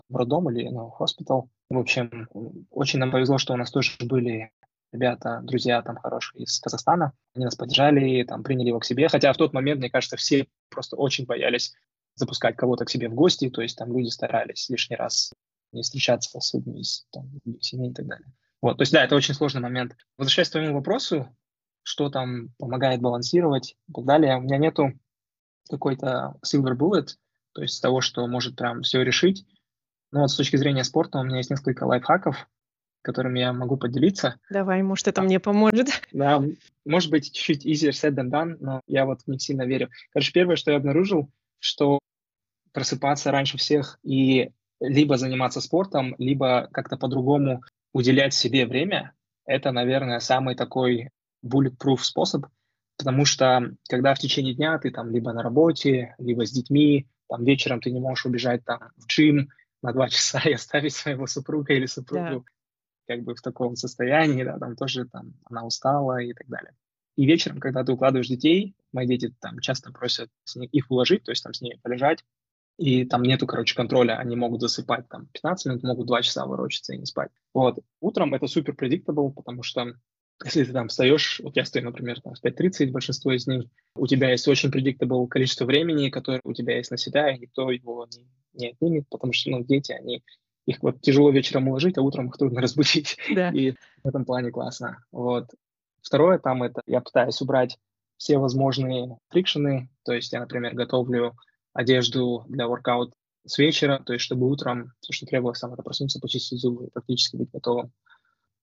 в 0.10 0.15
роддом 0.15 0.50
или 0.51 0.67
ну, 0.67 0.88
в 0.88 0.91
хоспитал. 0.91 1.50
В 1.69 1.77
общем, 1.77 2.27
очень 2.69 3.00
нам 3.00 3.12
повезло, 3.12 3.38
что 3.38 3.53
у 3.53 3.58
нас 3.58 3.72
тоже 3.72 3.91
были 4.01 4.51
ребята, 4.91 5.39
друзья 5.43 5.81
там 5.81 5.96
хорошие 5.96 6.43
из 6.43 6.60
Казахстана. 6.60 7.13
Они 7.34 7.46
нас 7.46 7.55
поддержали, 7.55 8.24
там 8.24 8.43
приняли 8.43 8.69
его 8.69 8.79
к 8.79 8.86
себе. 8.86 9.08
Хотя 9.08 9.31
в 9.31 9.38
тот 9.38 9.53
момент, 9.53 9.79
мне 9.79 9.89
кажется, 9.89 10.17
все 10.17 10.47
просто 10.69 10.97
очень 10.97 11.25
боялись 11.25 11.73
запускать 12.15 12.58
кого-то 12.58 12.86
к 12.86 12.89
себе 12.89 13.08
в 13.08 13.13
гости. 13.13 13.49
То 13.49 13.62
есть 13.62 13.78
там 13.78 13.95
люди 13.95 14.10
старались 14.10 14.67
лишний 14.69 14.97
раз 14.97 15.32
не 15.71 15.82
встречаться 15.82 16.39
с 16.41 16.54
людьми 16.54 16.82
из 16.82 17.06
семей 17.62 17.91
и 17.91 17.93
так 17.93 18.06
далее. 18.08 18.28
Вот, 18.62 18.78
то 18.78 18.82
есть, 18.82 18.91
да, 18.91 19.06
это 19.06 19.15
очень 19.15 19.34
сложный 19.34 19.62
момент. 19.62 19.95
Возвращаясь 20.17 20.49
к 20.49 20.52
твоему 20.52 20.75
вопросу, 20.75 21.30
что 21.84 22.10
там 22.10 22.50
помогает 22.58 23.02
балансировать 23.02 23.76
и 23.88 23.94
так 23.94 24.06
далее. 24.06 24.38
У 24.38 24.42
меня 24.42 24.58
нету 24.58 24.94
какой-то 25.70 26.36
silver 26.46 26.76
bullet, 26.76 27.08
то 27.54 27.62
есть 27.62 27.82
того, 27.82 28.02
что 28.02 28.26
может 28.28 28.56
прям 28.56 28.82
все 28.82 29.02
решить. 29.02 29.46
Но 30.12 30.22
вот 30.22 30.32
с 30.32 30.36
точки 30.36 30.56
зрения 30.56 30.84
спорта 30.84 31.20
у 31.20 31.24
меня 31.24 31.38
есть 31.38 31.52
несколько 31.52 31.84
лайфхаков, 31.84 32.48
которыми 33.02 33.39
я 33.39 33.54
могу 33.54 33.78
поделиться. 33.78 34.39
Давай, 34.50 34.82
может, 34.82 35.08
это 35.08 35.22
мне 35.22 35.39
поможет. 35.39 35.88
Да, 36.12 36.44
может 36.86 37.12
быть, 37.12 37.32
чуть-чуть 37.32 37.65
easier 37.65 37.92
said 37.92 38.15
than 38.15 38.30
done, 38.30 38.58
но 38.60 38.82
я 38.88 39.06
вот 39.06 39.22
в 39.22 39.28
них 39.28 39.42
сильно 39.42 39.63
верю. 39.63 39.89
Короче, 40.12 40.32
первое, 40.32 40.56
что 40.56 40.72
я 40.72 40.78
обнаружил, 40.78 41.30
что 41.60 42.00
просыпаться 42.74 43.32
раньше 43.32 43.58
всех 43.58 44.00
и 44.04 44.52
либо 44.80 45.18
заниматься 45.18 45.62
спортом, 45.62 46.15
либо 46.18 46.70
как-то 46.72 46.98
по-другому 46.98 47.62
уделять 47.94 48.34
себе 48.34 48.65
время, 48.65 49.13
это, 49.46 49.72
наверное, 49.72 50.20
самый 50.20 50.56
такой 50.56 51.10
bulletproof 51.45 51.99
способ, 52.02 52.45
потому 52.97 53.25
что 53.25 53.71
когда 53.88 54.13
в 54.13 54.19
течение 54.19 54.54
дня 54.54 54.78
ты 54.78 54.91
там 54.91 55.12
либо 55.12 55.34
на 55.34 55.43
работе, 55.43 56.15
либо 56.17 56.45
с 56.45 56.52
детьми, 56.52 57.08
там 57.28 57.43
вечером 57.43 57.82
ты 57.82 57.91
не 57.91 57.99
можешь 57.99 58.25
убежать 58.25 58.63
там 58.65 58.91
в 58.97 59.08
джим 59.08 59.49
на 59.82 59.93
два 59.93 60.10
часа 60.10 60.41
и 60.45 60.54
оставить 60.54 60.93
своего 60.93 61.28
супруга 61.28 61.73
или 61.73 61.86
супругу 61.86 62.45
да. 62.45 63.15
как 63.15 63.23
бы 63.23 63.36
в 63.36 63.41
таком 63.41 63.75
состоянии, 63.75 64.43
да, 64.43 64.58
там 64.58 64.75
тоже 64.75 65.06
там 65.06 65.34
она 65.45 65.65
устала 65.65 66.21
и 66.21 66.34
так 66.34 66.47
далее. 66.47 66.73
И 67.15 67.25
вечером, 67.25 67.60
когда 67.60 67.84
ты 67.84 67.91
укладываешь 67.91 68.30
детей, 68.30 68.75
мои 68.93 69.06
дети 69.06 69.34
там 69.41 69.60
часто 69.60 69.91
просят 69.91 70.30
их 70.71 70.89
уложить, 70.89 71.23
то 71.23 71.32
есть 71.32 71.43
там 71.43 71.54
с 71.54 71.62
ней 71.62 71.78
полежать, 71.84 72.23
и 72.78 73.04
там 73.04 73.23
нету, 73.23 73.45
короче, 73.45 73.75
контроля, 73.75 74.17
они 74.17 74.38
могут 74.38 74.62
засыпать 74.62 75.10
там 75.10 75.28
15 75.34 75.65
минут, 75.65 75.84
могут 75.84 76.08
2 76.08 76.21
часа 76.21 76.45
ворочаться 76.45 76.93
и 76.93 76.97
не 76.97 77.06
спать. 77.06 77.30
Вот. 77.54 77.80
Утром 77.99 78.34
это 78.34 78.47
супер 78.47 78.73
predictable, 78.73 79.34
потому 79.34 79.63
что 79.63 79.93
если 80.43 80.63
ты 80.63 80.71
там 80.71 80.88
встаешь, 80.88 81.41
вот 81.43 81.56
я 81.56 81.65
стою, 81.65 81.86
например, 81.86 82.21
там, 82.21 82.34
в 82.34 82.43
5.30, 82.43 82.91
большинство 82.91 83.32
из 83.34 83.45
них, 83.47 83.65
у 83.95 84.08
тебя 84.08 84.32
есть 84.32 84.47
очень 84.47 84.69
predictable 84.69 85.28
количество 85.28 85.65
времени, 85.65 86.10
которое 86.10 86.41
у 86.43 86.54
тебя 86.54 86.78
есть 86.78 86.91
на 86.91 86.97
себя, 86.97 87.32
и 87.32 87.39
никто 87.39 87.69
его 87.71 88.08
не, 88.15 88.25
не 88.54 88.69
отнимет, 88.69 89.06
потому 89.10 89.34
что, 89.34 89.49
ну, 89.52 89.63
дети, 89.63 89.91
они, 89.91 90.23
их 90.65 90.82
вот 90.82 91.02
тяжело 91.02 91.32
вечером 91.32 91.67
уложить, 91.67 91.97
а 91.97 92.02
утром 92.02 92.28
их 92.28 92.38
трудно 92.38 92.62
разбудить. 92.62 93.17
Да. 93.34 93.49
И 93.49 93.73
в 94.04 94.08
этом 94.08 94.25
плане 94.25 94.52
классно. 94.52 95.04
Вот. 95.12 95.49
Второе 96.02 96.39
там 96.39 96.63
это, 96.63 96.82
я 96.86 97.02
пытаюсь 97.02 97.41
убрать 97.41 97.78
все 98.17 98.38
возможные 98.38 99.17
friction 99.30 99.78
ы, 99.78 99.89
то 100.04 100.13
есть 100.13 100.32
я, 100.34 100.39
например, 100.41 100.75
готовлю 100.75 101.36
одежду 101.73 102.45
для 102.47 102.67
workout 102.67 103.13
с 103.45 103.58
вечера, 103.58 104.02
то 104.06 104.13
есть 104.13 104.25
чтобы 104.25 104.49
утром 104.49 104.91
все, 104.99 105.13
что 105.13 105.25
требовалось, 105.25 105.60
там, 105.60 105.73
это 105.73 105.84
проснуться, 105.84 106.19
почистить 106.19 106.60
зубы 106.60 106.86
и 106.86 106.89
практически 106.89 107.38
быть 107.38 107.52
готовым. 107.52 107.91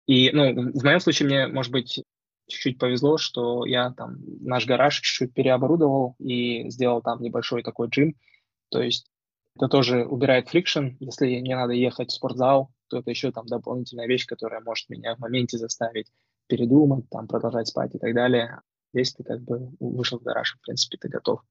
И, 0.09 0.31
ну, 0.33 0.73
в 0.73 0.83
моем 0.83 1.01
случае 1.01 1.29
мне, 1.29 1.47
может 1.47 1.71
быть, 1.71 2.03
чуть-чуть 2.49 2.79
повезло, 2.79 3.19
что 3.19 3.67
я 3.67 3.91
там 3.93 4.17
наш 4.41 4.67
гараж 4.67 4.97
чуть-чуть 5.01 5.35
переоборудовал 5.35 6.17
и 6.19 6.69
сделал 6.71 7.03
там 7.03 7.23
небольшой 7.23 7.63
такой 7.63 7.89
джим. 7.89 8.17
То 8.71 8.83
есть 8.83 9.07
это 9.55 9.69
тоже 9.69 10.07
убирает 10.07 10.49
friction. 10.49 10.97
Если 10.99 11.39
мне 11.41 11.55
надо 11.55 11.75
ехать 11.75 12.11
в 12.11 12.15
спортзал, 12.15 12.71
то 12.89 12.99
это 12.99 13.11
еще 13.11 13.31
там 13.33 13.47
дополнительная 13.47 14.07
вещь, 14.07 14.27
которая 14.27 14.63
может 14.63 14.89
меня 14.89 15.15
в 15.15 15.19
моменте 15.19 15.59
заставить 15.59 16.11
передумать, 16.47 17.09
там 17.11 17.29
продолжать 17.29 17.69
спать 17.69 17.95
и 17.95 17.99
так 17.99 18.15
далее. 18.15 18.63
Здесь 18.95 19.13
ты 19.13 19.23
как 19.25 19.43
бы 19.43 19.69
вышел 19.79 20.19
в 20.19 20.23
гараж, 20.23 20.57
в 20.57 20.65
принципе, 20.65 20.97
ты 20.97 21.09
готов. 21.09 21.43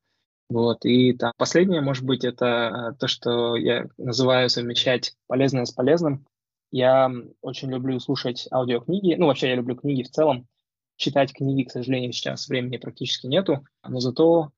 Вот. 0.50 0.84
И 0.84 1.14
там 1.14 1.32
последнее, 1.38 1.82
может 1.82 2.04
быть, 2.04 2.24
это 2.24 2.46
э, 2.46 2.98
то, 2.98 3.08
что 3.08 3.56
я 3.56 3.86
называю 3.98 4.50
совмещать 4.50 5.16
полезное 5.28 5.66
с 5.66 5.72
полезным. 5.72 6.26
Я 6.72 7.12
очень 7.42 7.72
люблю 7.72 8.00
слушать 8.00 8.48
аудиокниги. 8.52 9.16
Ну, 9.16 9.28
вообще, 9.28 9.50
я 9.50 9.56
люблю 9.56 9.76
книги 9.76 10.04
в 10.04 10.10
целом. 10.10 10.48
Читать 10.96 11.34
книги, 11.34 11.64
к 11.64 11.72
сожалению, 11.72 12.12
сейчас 12.12 12.48
времени 12.48 12.78
практически 12.78 13.28
нету, 13.28 13.66
но 13.88 14.00
зато 14.00 14.52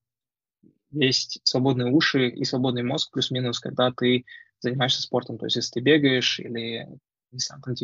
есть 0.91 1.41
свободные 1.43 1.91
уши 1.91 2.29
и 2.29 2.43
свободный 2.45 2.83
мозг, 2.83 3.11
плюс-минус, 3.11 3.59
когда 3.59 3.91
ты 3.91 4.25
занимаешься 4.59 5.01
спортом. 5.01 5.37
То 5.37 5.45
есть, 5.45 5.57
если 5.57 5.73
ты 5.73 5.79
бегаешь 5.81 6.39
или 6.39 6.87
не 7.31 7.39
сам 7.39 7.61
там 7.61 7.75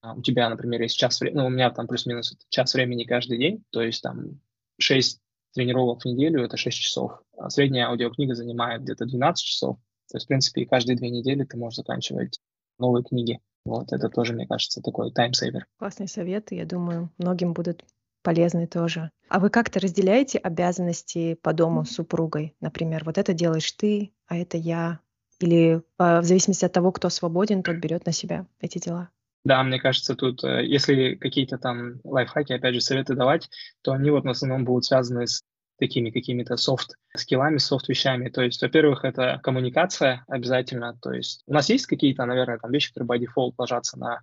а 0.00 0.14
у 0.14 0.22
тебя, 0.22 0.48
например, 0.48 0.82
есть 0.82 0.96
час 0.96 1.20
времени, 1.20 1.38
ну, 1.38 1.46
у 1.46 1.50
меня 1.50 1.70
там 1.70 1.86
плюс-минус 1.86 2.36
час 2.50 2.72
времени 2.74 3.04
каждый 3.04 3.38
день, 3.38 3.64
то 3.70 3.82
есть 3.82 4.02
там 4.02 4.40
6 4.78 5.20
тренировок 5.54 6.02
в 6.02 6.04
неделю, 6.04 6.44
это 6.44 6.56
6 6.56 6.78
часов. 6.78 7.20
А 7.36 7.50
средняя 7.50 7.88
аудиокнига 7.88 8.34
занимает 8.34 8.82
где-то 8.82 9.06
12 9.06 9.44
часов. 9.44 9.78
То 10.10 10.16
есть, 10.16 10.26
в 10.26 10.28
принципе, 10.28 10.66
каждые 10.66 10.96
две 10.96 11.10
недели 11.10 11.44
ты 11.44 11.56
можешь 11.56 11.78
заканчивать 11.78 12.40
новые 12.78 13.02
книги. 13.02 13.40
Вот 13.66 13.92
это 13.92 14.08
тоже, 14.08 14.32
мне 14.32 14.46
кажется, 14.46 14.80
такой 14.80 15.12
таймсейвер. 15.12 15.66
Классные 15.78 16.08
советы, 16.08 16.54
я 16.54 16.64
думаю, 16.64 17.10
многим 17.18 17.52
будут 17.52 17.84
полезны 18.22 18.66
тоже. 18.66 19.10
А 19.28 19.38
вы 19.38 19.50
как-то 19.50 19.80
разделяете 19.80 20.38
обязанности 20.38 21.34
по 21.34 21.52
дому 21.52 21.84
с 21.84 21.90
супругой? 21.90 22.54
Например, 22.60 23.04
вот 23.04 23.18
это 23.18 23.34
делаешь 23.34 23.70
ты, 23.72 24.12
а 24.26 24.36
это 24.36 24.56
я. 24.56 25.00
Или 25.38 25.82
в 25.98 26.22
зависимости 26.22 26.64
от 26.64 26.72
того, 26.72 26.92
кто 26.92 27.08
свободен, 27.08 27.62
тот 27.62 27.76
берет 27.76 28.06
на 28.06 28.12
себя 28.12 28.46
эти 28.60 28.78
дела. 28.78 29.10
Да, 29.44 29.62
мне 29.62 29.78
кажется, 29.78 30.16
тут, 30.16 30.42
э, 30.42 30.66
если 30.66 31.14
какие-то 31.14 31.56
там 31.56 32.00
лайфхаки, 32.02 32.52
опять 32.52 32.74
же, 32.74 32.80
советы 32.80 33.14
давать, 33.14 33.48
то 33.82 33.92
они 33.92 34.10
вот 34.10 34.24
в 34.24 34.28
основном 34.28 34.64
будут 34.64 34.86
связаны 34.86 35.28
с 35.28 35.44
такими 35.78 36.10
какими-то 36.10 36.56
софт-скиллами, 36.56 37.58
софт-вещами. 37.58 38.28
То 38.28 38.42
есть, 38.42 38.62
во-первых, 38.62 39.04
это 39.04 39.40
коммуникация 39.42 40.24
обязательно. 40.28 40.98
То 41.00 41.12
есть 41.12 41.42
у 41.46 41.52
нас 41.52 41.68
есть 41.68 41.86
какие-то, 41.86 42.24
наверное, 42.24 42.58
там 42.58 42.70
вещи, 42.72 42.92
которые 42.92 43.20
by 43.20 43.24
default 43.24 43.54
ложатся 43.58 43.98
на 43.98 44.20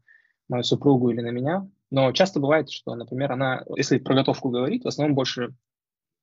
мою 0.50 0.64
супругу 0.64 1.10
или 1.10 1.22
на 1.22 1.30
меня, 1.30 1.68
но 1.90 2.12
часто 2.12 2.40
бывает, 2.40 2.70
что, 2.70 2.96
например, 2.96 3.32
она, 3.32 3.64
если 3.76 4.00
про 4.00 4.16
готовку 4.16 4.50
говорит, 4.50 4.84
в 4.84 4.88
основном 4.88 5.16
больше 5.16 5.54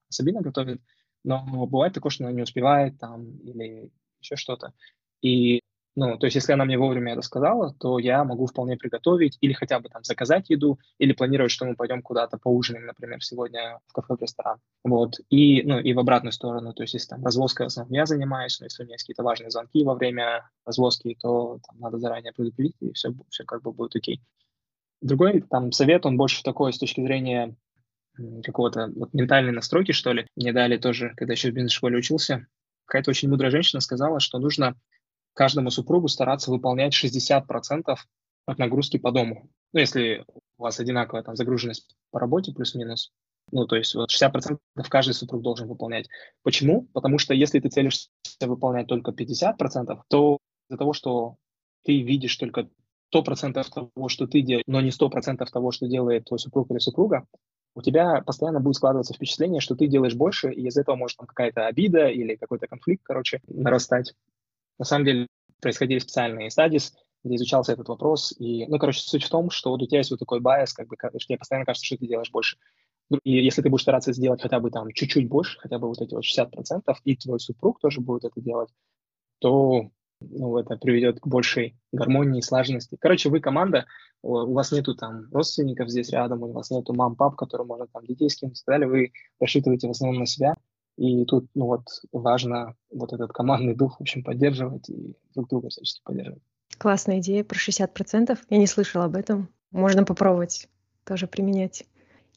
Сабина 0.08 0.40
готовит, 0.40 0.82
но 1.24 1.66
бывает 1.66 1.94
такое, 1.94 2.10
что 2.10 2.24
она 2.24 2.32
не 2.32 2.42
успевает 2.42 2.98
там 2.98 3.38
или 3.38 3.90
еще 4.20 4.36
что-то. 4.36 4.72
И 5.22 5.60
ну, 5.96 6.16
то 6.16 6.26
есть, 6.26 6.36
если 6.36 6.52
она 6.52 6.64
мне 6.64 6.78
вовремя 6.78 7.12
это 7.12 7.22
сказала, 7.22 7.74
то 7.74 7.98
я 7.98 8.22
могу 8.24 8.46
вполне 8.46 8.76
приготовить 8.76 9.36
или 9.40 9.52
хотя 9.52 9.80
бы 9.80 9.88
там 9.88 10.04
заказать 10.04 10.48
еду, 10.48 10.78
или 10.98 11.12
планировать, 11.12 11.50
что 11.50 11.64
мы 11.64 11.74
пойдем 11.74 12.00
куда-то 12.00 12.38
поужинаем, 12.38 12.86
например, 12.86 13.22
сегодня 13.22 13.80
в 13.88 13.92
кафе, 13.92 14.14
в 14.14 14.20
ресторан. 14.22 14.58
Вот. 14.84 15.16
И, 15.30 15.62
ну, 15.64 15.80
и 15.80 15.92
в 15.92 15.98
обратную 15.98 16.32
сторону, 16.32 16.72
то 16.72 16.84
есть, 16.84 16.94
если 16.94 17.08
там 17.08 17.24
развозкой 17.24 17.66
в 17.66 17.68
основном 17.68 17.92
я 17.92 18.06
занимаюсь, 18.06 18.60
но 18.60 18.66
если 18.66 18.82
у 18.82 18.86
меня 18.86 18.94
есть 18.94 19.04
какие-то 19.04 19.24
важные 19.24 19.50
звонки 19.50 19.84
во 19.84 19.94
время 19.94 20.48
развозки, 20.64 21.16
то 21.20 21.58
там, 21.66 21.80
надо 21.80 21.98
заранее 21.98 22.32
предупредить, 22.32 22.76
и 22.80 22.92
все, 22.92 23.12
все 23.28 23.44
как 23.44 23.62
бы 23.62 23.72
будет 23.72 23.96
окей. 23.96 24.20
Другой 25.00 25.42
там 25.42 25.72
совет, 25.72 26.06
он 26.06 26.16
больше 26.16 26.42
такой 26.42 26.72
с 26.72 26.78
точки 26.78 27.00
зрения 27.00 27.56
какого-то 28.44 28.90
вот 28.94 29.12
ментальной 29.14 29.52
настройки, 29.52 29.92
что 29.92 30.12
ли. 30.12 30.26
Мне 30.36 30.52
дали 30.52 30.76
тоже, 30.76 31.14
когда 31.16 31.32
еще 31.32 31.50
в 31.50 31.54
бизнес-школе 31.54 31.96
учился, 31.96 32.46
какая-то 32.84 33.10
очень 33.10 33.28
мудрая 33.28 33.50
женщина 33.50 33.80
сказала, 33.80 34.20
что 34.20 34.38
нужно 34.38 34.76
каждому 35.40 35.70
супругу 35.70 36.06
стараться 36.08 36.50
выполнять 36.50 36.92
60% 36.92 37.96
от 38.44 38.58
нагрузки 38.58 38.98
по 38.98 39.10
дому. 39.10 39.48
Ну, 39.72 39.80
если 39.80 40.26
у 40.58 40.62
вас 40.62 40.78
одинаковая 40.78 41.22
там 41.22 41.34
загруженность 41.34 41.96
по 42.10 42.20
работе 42.20 42.52
плюс-минус, 42.52 43.10
ну, 43.50 43.66
то 43.66 43.76
есть 43.76 43.94
вот 43.94 44.10
60% 44.10 44.58
каждый 44.90 45.14
супруг 45.14 45.40
должен 45.40 45.66
выполнять. 45.66 46.10
Почему? 46.42 46.82
Потому 46.92 47.16
что 47.16 47.32
если 47.32 47.58
ты 47.58 47.70
целишься 47.70 48.10
выполнять 48.42 48.86
только 48.86 49.12
50%, 49.12 49.98
то 50.10 50.36
из-за 50.68 50.76
того, 50.76 50.92
что 50.92 51.36
ты 51.86 52.02
видишь 52.02 52.36
только 52.36 52.68
100% 53.10 53.64
того, 53.70 54.08
что 54.08 54.26
ты 54.26 54.42
делаешь, 54.42 54.64
но 54.66 54.82
не 54.82 54.90
100% 54.90 55.42
того, 55.50 55.70
что 55.70 55.86
делает 55.86 56.26
твой 56.26 56.38
супруг 56.38 56.70
или 56.70 56.80
супруга, 56.80 57.24
у 57.74 57.80
тебя 57.80 58.20
постоянно 58.20 58.60
будет 58.60 58.74
складываться 58.74 59.14
впечатление, 59.14 59.62
что 59.62 59.74
ты 59.74 59.86
делаешь 59.86 60.14
больше, 60.14 60.52
и 60.52 60.66
из 60.66 60.76
этого 60.76 60.96
может 60.96 61.16
там 61.16 61.26
какая-то 61.26 61.66
обида 61.66 62.08
или 62.08 62.34
какой-то 62.34 62.66
конфликт, 62.66 63.02
короче, 63.04 63.40
нарастать. 63.48 64.12
На 64.80 64.86
самом 64.86 65.04
деле 65.04 65.26
происходили 65.60 65.98
специальные 65.98 66.50
studies, 66.50 66.94
где 67.22 67.36
изучался 67.36 67.74
этот 67.74 67.88
вопрос. 67.88 68.34
И, 68.38 68.66
ну, 68.66 68.78
короче, 68.78 69.00
суть 69.00 69.24
в 69.24 69.28
том, 69.28 69.50
что 69.50 69.70
вот 69.70 69.82
у 69.82 69.86
тебя 69.86 69.98
есть 69.98 70.10
вот 70.10 70.18
такой 70.18 70.40
bias, 70.40 70.72
как 70.72 70.88
бы, 70.88 70.96
что 70.98 71.10
тебе 71.18 71.36
постоянно 71.36 71.66
кажется, 71.66 71.84
что 71.84 71.98
ты 71.98 72.06
делаешь 72.06 72.30
больше. 72.30 72.56
И 73.22 73.44
если 73.44 73.60
ты 73.60 73.68
будешь 73.68 73.82
стараться 73.82 74.14
сделать 74.14 74.40
хотя 74.40 74.58
бы 74.58 74.70
там 74.70 74.90
чуть-чуть 74.92 75.28
больше, 75.28 75.58
хотя 75.58 75.78
бы 75.78 75.86
вот 75.86 76.00
эти 76.00 76.14
вот 76.14 76.24
60%, 76.24 76.96
и 77.04 77.14
твой 77.14 77.40
супруг 77.40 77.78
тоже 77.78 78.00
будет 78.00 78.24
это 78.24 78.40
делать, 78.40 78.70
то 79.38 79.90
ну, 80.20 80.56
это 80.56 80.76
приведет 80.78 81.20
к 81.20 81.26
большей 81.26 81.76
гармонии 81.92 82.40
слаженности. 82.40 82.96
Короче, 82.98 83.28
вы 83.28 83.40
команда, 83.40 83.84
у 84.22 84.54
вас 84.54 84.72
нету 84.72 84.94
там 84.94 85.28
родственников 85.30 85.90
здесь 85.90 86.08
рядом, 86.08 86.42
у 86.42 86.52
вас 86.52 86.70
нету 86.70 86.94
мам, 86.94 87.16
пап, 87.16 87.36
которые 87.36 87.66
можно 87.66 87.86
там 87.86 88.06
детей 88.06 88.30
скинуть 88.30 88.60
и 88.60 88.64
так 88.64 88.74
далее, 88.74 88.88
вы 88.88 89.12
рассчитываете 89.38 89.88
в 89.88 89.90
основном 89.90 90.20
на 90.20 90.26
себя, 90.26 90.56
и 91.00 91.24
тут, 91.24 91.46
ну 91.54 91.64
вот, 91.64 91.86
важно 92.12 92.74
вот 92.90 93.14
этот 93.14 93.32
командный 93.32 93.74
дух, 93.74 93.96
в 93.98 94.02
общем, 94.02 94.22
поддерживать 94.22 94.90
и 94.90 95.16
друг 95.34 95.48
друга 95.48 95.70
всячески 95.70 96.02
поддерживать. 96.04 96.42
Классная 96.76 97.20
идея 97.20 97.42
про 97.42 97.56
60%. 97.56 98.38
Я 98.50 98.58
не 98.58 98.66
слышала 98.66 99.06
об 99.06 99.16
этом. 99.16 99.48
Можно 99.70 100.04
попробовать 100.04 100.68
тоже 101.04 101.26
применять. 101.26 101.84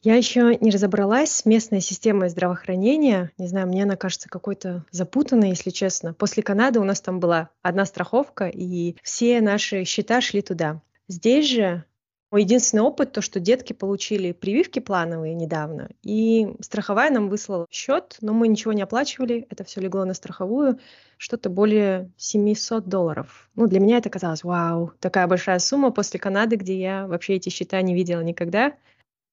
Я 0.02 0.14
еще 0.14 0.56
не 0.58 0.70
разобралась 0.70 1.30
с 1.30 1.44
местной 1.44 1.82
системой 1.82 2.30
здравоохранения. 2.30 3.32
Не 3.36 3.48
знаю, 3.48 3.66
мне 3.66 3.82
она 3.82 3.96
кажется 3.96 4.30
какой-то 4.30 4.86
запутанной, 4.90 5.50
если 5.50 5.68
честно. 5.68 6.14
После 6.14 6.42
Канады 6.42 6.80
у 6.80 6.84
нас 6.84 7.02
там 7.02 7.20
была 7.20 7.50
одна 7.60 7.84
страховка, 7.84 8.48
и 8.48 8.96
все 9.02 9.42
наши 9.42 9.84
счета 9.84 10.22
шли 10.22 10.40
туда. 10.40 10.80
Здесь 11.06 11.50
же 11.50 11.84
мой 12.34 12.42
единственный 12.42 12.80
опыт, 12.80 13.12
то, 13.12 13.20
что 13.20 13.38
детки 13.38 13.72
получили 13.72 14.32
прививки 14.32 14.80
плановые 14.80 15.34
недавно, 15.34 15.90
и 16.02 16.56
страховая 16.60 17.08
нам 17.12 17.28
выслала 17.28 17.68
счет, 17.70 18.16
но 18.22 18.32
мы 18.32 18.48
ничего 18.48 18.72
не 18.72 18.82
оплачивали, 18.82 19.46
это 19.50 19.62
все 19.62 19.80
легло 19.80 20.04
на 20.04 20.14
страховую, 20.14 20.80
что-то 21.16 21.48
более 21.48 22.10
700 22.16 22.88
долларов. 22.88 23.48
Ну, 23.54 23.68
для 23.68 23.78
меня 23.78 23.98
это 23.98 24.10
казалось, 24.10 24.42
вау, 24.42 24.90
такая 24.98 25.28
большая 25.28 25.60
сумма 25.60 25.92
после 25.92 26.18
Канады, 26.18 26.56
где 26.56 26.76
я 26.76 27.06
вообще 27.06 27.34
эти 27.34 27.50
счета 27.50 27.80
не 27.82 27.94
видела 27.94 28.20
никогда. 28.20 28.74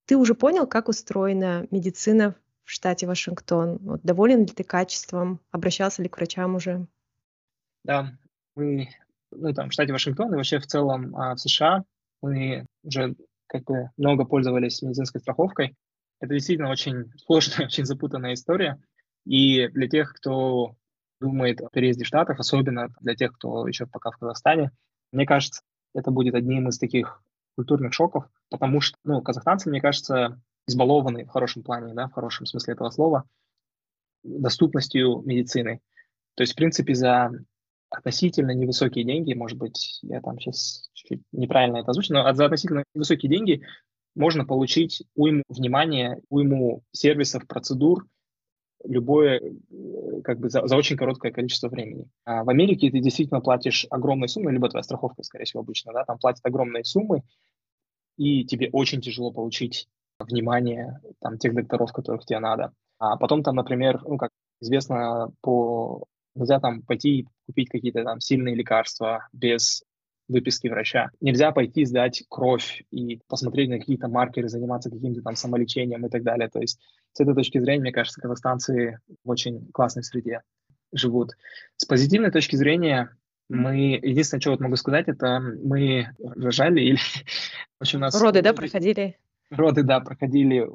Ты 0.06 0.16
уже 0.16 0.36
понял, 0.36 0.68
как 0.68 0.88
устроена 0.88 1.66
медицина 1.72 2.36
в 2.66 2.70
штате 2.70 3.08
Вашингтон? 3.08 3.80
Вот, 3.82 4.02
доволен 4.04 4.42
ли 4.42 4.54
ты 4.54 4.64
качеством? 4.64 5.40
Обращался 5.50 6.04
ли 6.04 6.08
к 6.08 6.18
врачам 6.18 6.54
уже? 6.54 6.86
Да, 7.84 8.12
мы 8.54 8.90
ну, 9.32 9.52
там, 9.56 9.72
в 9.72 9.74
штате 9.74 9.92
Вашингтон 9.92 10.32
и 10.34 10.36
вообще 10.36 10.60
в 10.60 10.68
целом 10.68 11.16
а, 11.16 11.34
в 11.34 11.40
США 11.40 11.84
мы 12.22 12.66
уже 12.84 13.16
как 13.48 13.64
бы 13.64 13.90
много 13.98 14.26
пользовались 14.26 14.82
медицинской 14.82 15.22
страховкой. 15.22 15.76
Это 16.20 16.34
действительно 16.34 16.70
очень 16.70 17.12
сложная, 17.18 17.66
очень 17.68 17.86
запутанная 17.86 18.34
история. 18.34 18.82
И 19.26 19.68
для 19.70 19.88
тех, 19.88 20.14
кто 20.14 20.76
думает 21.20 21.62
о 21.62 21.70
переезде 21.70 22.04
в 22.04 22.08
Штатах, 22.08 22.40
особенно 22.40 22.90
для 23.00 23.16
тех, 23.16 23.34
кто 23.34 23.68
еще 23.68 23.86
пока 23.86 24.12
в 24.12 24.18
Казахстане, 24.18 24.72
мне 25.12 25.26
кажется, 25.26 25.62
это 25.94 26.10
будет 26.12 26.36
одним 26.36 26.70
из 26.70 26.80
таких 26.80 27.22
культурных 27.56 27.94
шоков, 27.94 28.26
потому 28.50 28.82
что, 28.82 28.98
ну, 29.04 29.22
казахстанцы, 29.22 29.70
мне 29.70 29.82
кажется, 29.82 30.42
избалованы 30.68 31.26
в 31.26 31.30
хорошем 31.30 31.64
плане, 31.64 31.94
да, 31.94 32.08
в 32.08 32.14
хорошем 32.14 32.46
смысле 32.46 32.74
этого 32.74 32.90
слова, 32.90 33.26
доступностью 34.24 35.22
медицины. 35.26 35.82
То 36.36 36.44
есть, 36.44 36.54
в 36.54 36.56
принципе, 36.56 36.96
за 36.96 37.32
относительно 37.92 38.52
невысокие 38.52 39.04
деньги, 39.04 39.34
может 39.34 39.58
быть, 39.58 40.00
я 40.02 40.22
там 40.22 40.40
сейчас 40.40 40.90
чуть-чуть 40.94 41.22
неправильно 41.34 41.78
это 41.78 41.92
озвучу, 41.92 42.14
но 42.14 42.34
за 42.34 42.46
относительно 42.46 42.86
невысокие 42.96 43.30
деньги 43.30 43.64
можно 44.16 44.46
получить 44.46 45.04
уйму 45.16 45.44
внимания, 45.50 46.20
уйму 46.30 46.84
сервисов, 46.92 47.46
процедур, 47.48 48.08
любое, 48.86 49.40
э, 49.40 50.22
как 50.24 50.40
бы 50.40 50.50
за, 50.50 50.66
за 50.66 50.76
очень 50.76 50.98
короткое 50.98 51.32
количество 51.32 51.68
времени. 51.68 52.10
А 52.24 52.44
в 52.44 52.50
Америке 52.50 52.90
ты 52.90 53.00
действительно 53.00 53.42
платишь 53.42 53.86
огромные 53.90 54.30
суммы, 54.30 54.52
либо 54.52 54.70
твоя 54.70 54.84
страховка, 54.84 55.24
скорее 55.24 55.46
всего, 55.46 55.62
обычно, 55.62 55.94
да, 55.94 56.06
там 56.06 56.18
платят 56.18 56.46
огромные 56.46 56.86
суммы, 56.86 57.24
и 58.18 58.46
тебе 58.46 58.70
очень 58.72 59.02
тяжело 59.02 59.32
получить 59.32 59.88
внимание 60.20 61.02
там 61.20 61.38
тех 61.38 61.54
докторов, 61.54 61.92
которых 61.92 62.26
тебе 62.26 62.40
надо. 62.40 62.72
А 63.00 63.18
потом 63.18 63.44
там, 63.44 63.56
например, 63.56 64.02
ну, 64.06 64.18
как 64.18 64.30
известно 64.62 65.32
по 65.42 66.06
Нельзя 66.36 66.60
там 66.60 66.82
пойти 66.82 67.28
купить 67.52 67.70
какие-то 67.70 68.04
там 68.04 68.22
сильные 68.22 68.56
лекарства 68.56 69.28
без 69.34 69.84
выписки 70.30 70.70
врача. 70.70 71.12
Нельзя 71.20 71.52
пойти 71.52 71.84
сдать 71.84 72.24
кровь 72.30 72.84
и 72.90 73.20
посмотреть 73.28 73.70
на 73.70 73.80
какие-то 73.80 74.08
маркеры, 74.08 74.48
заниматься 74.48 74.90
каким-то 74.90 75.22
там 75.22 75.36
самолечением 75.36 76.06
и 76.06 76.10
так 76.10 76.24
далее. 76.24 76.50
То 76.50 76.62
есть 76.62 76.80
с 77.12 77.20
этой 77.20 77.36
точки 77.36 77.60
зрения, 77.60 77.82
мне 77.82 77.92
кажется, 77.92 78.22
казахстанцы 78.22 79.00
в 79.26 79.30
очень 79.30 79.70
классной 79.74 80.04
среде 80.04 80.42
живут. 80.94 81.32
С 81.76 81.86
позитивной 81.86 82.32
точки 82.32 82.56
зрения 82.56 83.14
мы, 83.50 84.00
единственное, 84.02 84.40
что 84.40 84.52
вот 84.52 84.62
могу 84.62 84.78
сказать, 84.78 85.10
это 85.10 85.40
мы 85.40 86.08
рожали 86.20 86.80
или... 86.82 86.98
В 87.80 87.82
общем, 87.82 88.00
у 88.00 88.02
нас... 88.02 88.20
Роды, 88.20 88.42
да, 88.42 88.54
проходили? 88.54 89.18
Роды, 89.50 89.84
да, 89.84 90.00
проходили. 90.00 90.70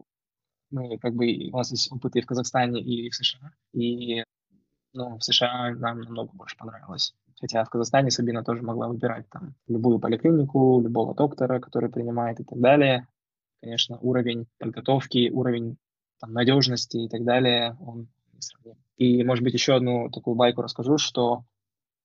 Мы 0.71 0.99
как 0.99 1.15
бы, 1.15 1.49
у 1.53 1.57
нас 1.57 1.71
есть 1.71 1.91
опыт 1.91 2.17
и 2.17 2.21
в 2.21 2.27
Казахстане, 2.27 2.83
и 2.83 3.09
в 3.09 3.15
США. 3.15 3.53
И 3.73 4.25
но 4.97 5.19
в 5.19 5.25
США 5.25 5.75
нам 5.75 6.01
намного 6.01 6.31
больше 6.33 6.57
понравилось. 6.57 7.15
Хотя 7.41 7.65
в 7.65 7.71
Казахстане 7.71 8.11
Сабина 8.11 8.43
тоже 8.43 8.63
могла 8.63 8.89
выбирать 8.89 9.29
там 9.29 9.55
любую 9.69 9.99
поликлинику, 9.99 10.81
любого 10.81 11.15
доктора, 11.15 11.61
который 11.61 11.91
принимает 11.91 12.41
и 12.41 12.45
так 12.45 12.59
далее. 12.59 13.07
Конечно, 13.61 13.99
уровень 14.01 14.47
подготовки, 14.59 15.31
уровень 15.31 15.77
там, 16.19 16.33
надежности 16.33 16.97
и 16.97 17.09
так 17.09 17.25
далее, 17.25 17.77
он 17.81 18.09
не 18.33 18.41
сравним. 18.41 18.77
И, 18.97 19.23
может 19.23 19.45
быть, 19.45 19.53
еще 19.53 19.77
одну 19.77 20.11
такую 20.11 20.35
байку 20.35 20.63
расскажу, 20.63 20.97
что 20.99 21.45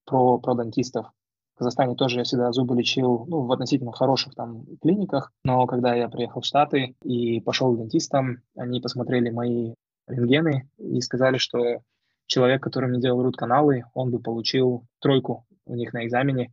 про, 0.05 0.37
про 0.39 0.55
дантистов. 0.55 1.07
В 1.55 1.59
Казахстане 1.59 1.95
тоже 1.95 2.17
я 2.17 2.23
всегда 2.23 2.51
зубы 2.51 2.75
лечил 2.75 3.25
ну, 3.27 3.41
в 3.41 3.51
относительно 3.51 3.91
хороших 3.91 4.35
там 4.35 4.65
клиниках, 4.81 5.31
но 5.43 5.65
когда 5.67 5.93
я 5.93 6.09
приехал 6.09 6.41
в 6.41 6.45
Штаты 6.45 6.95
и 7.03 7.39
пошел 7.39 7.73
к 7.73 7.77
дантистам, 7.77 8.41
они 8.55 8.81
посмотрели 8.81 9.29
мои 9.29 9.75
рентгены 10.07 10.69
и 10.77 10.99
сказали, 11.01 11.37
что 11.37 11.81
человек, 12.31 12.63
который 12.63 12.89
мне 12.89 12.99
делал 12.99 13.21
рут-каналы, 13.23 13.83
он 13.93 14.09
бы 14.09 14.19
получил 14.19 14.85
тройку 14.99 15.45
у 15.65 15.75
них 15.75 15.93
на 15.93 16.05
экзамене 16.05 16.51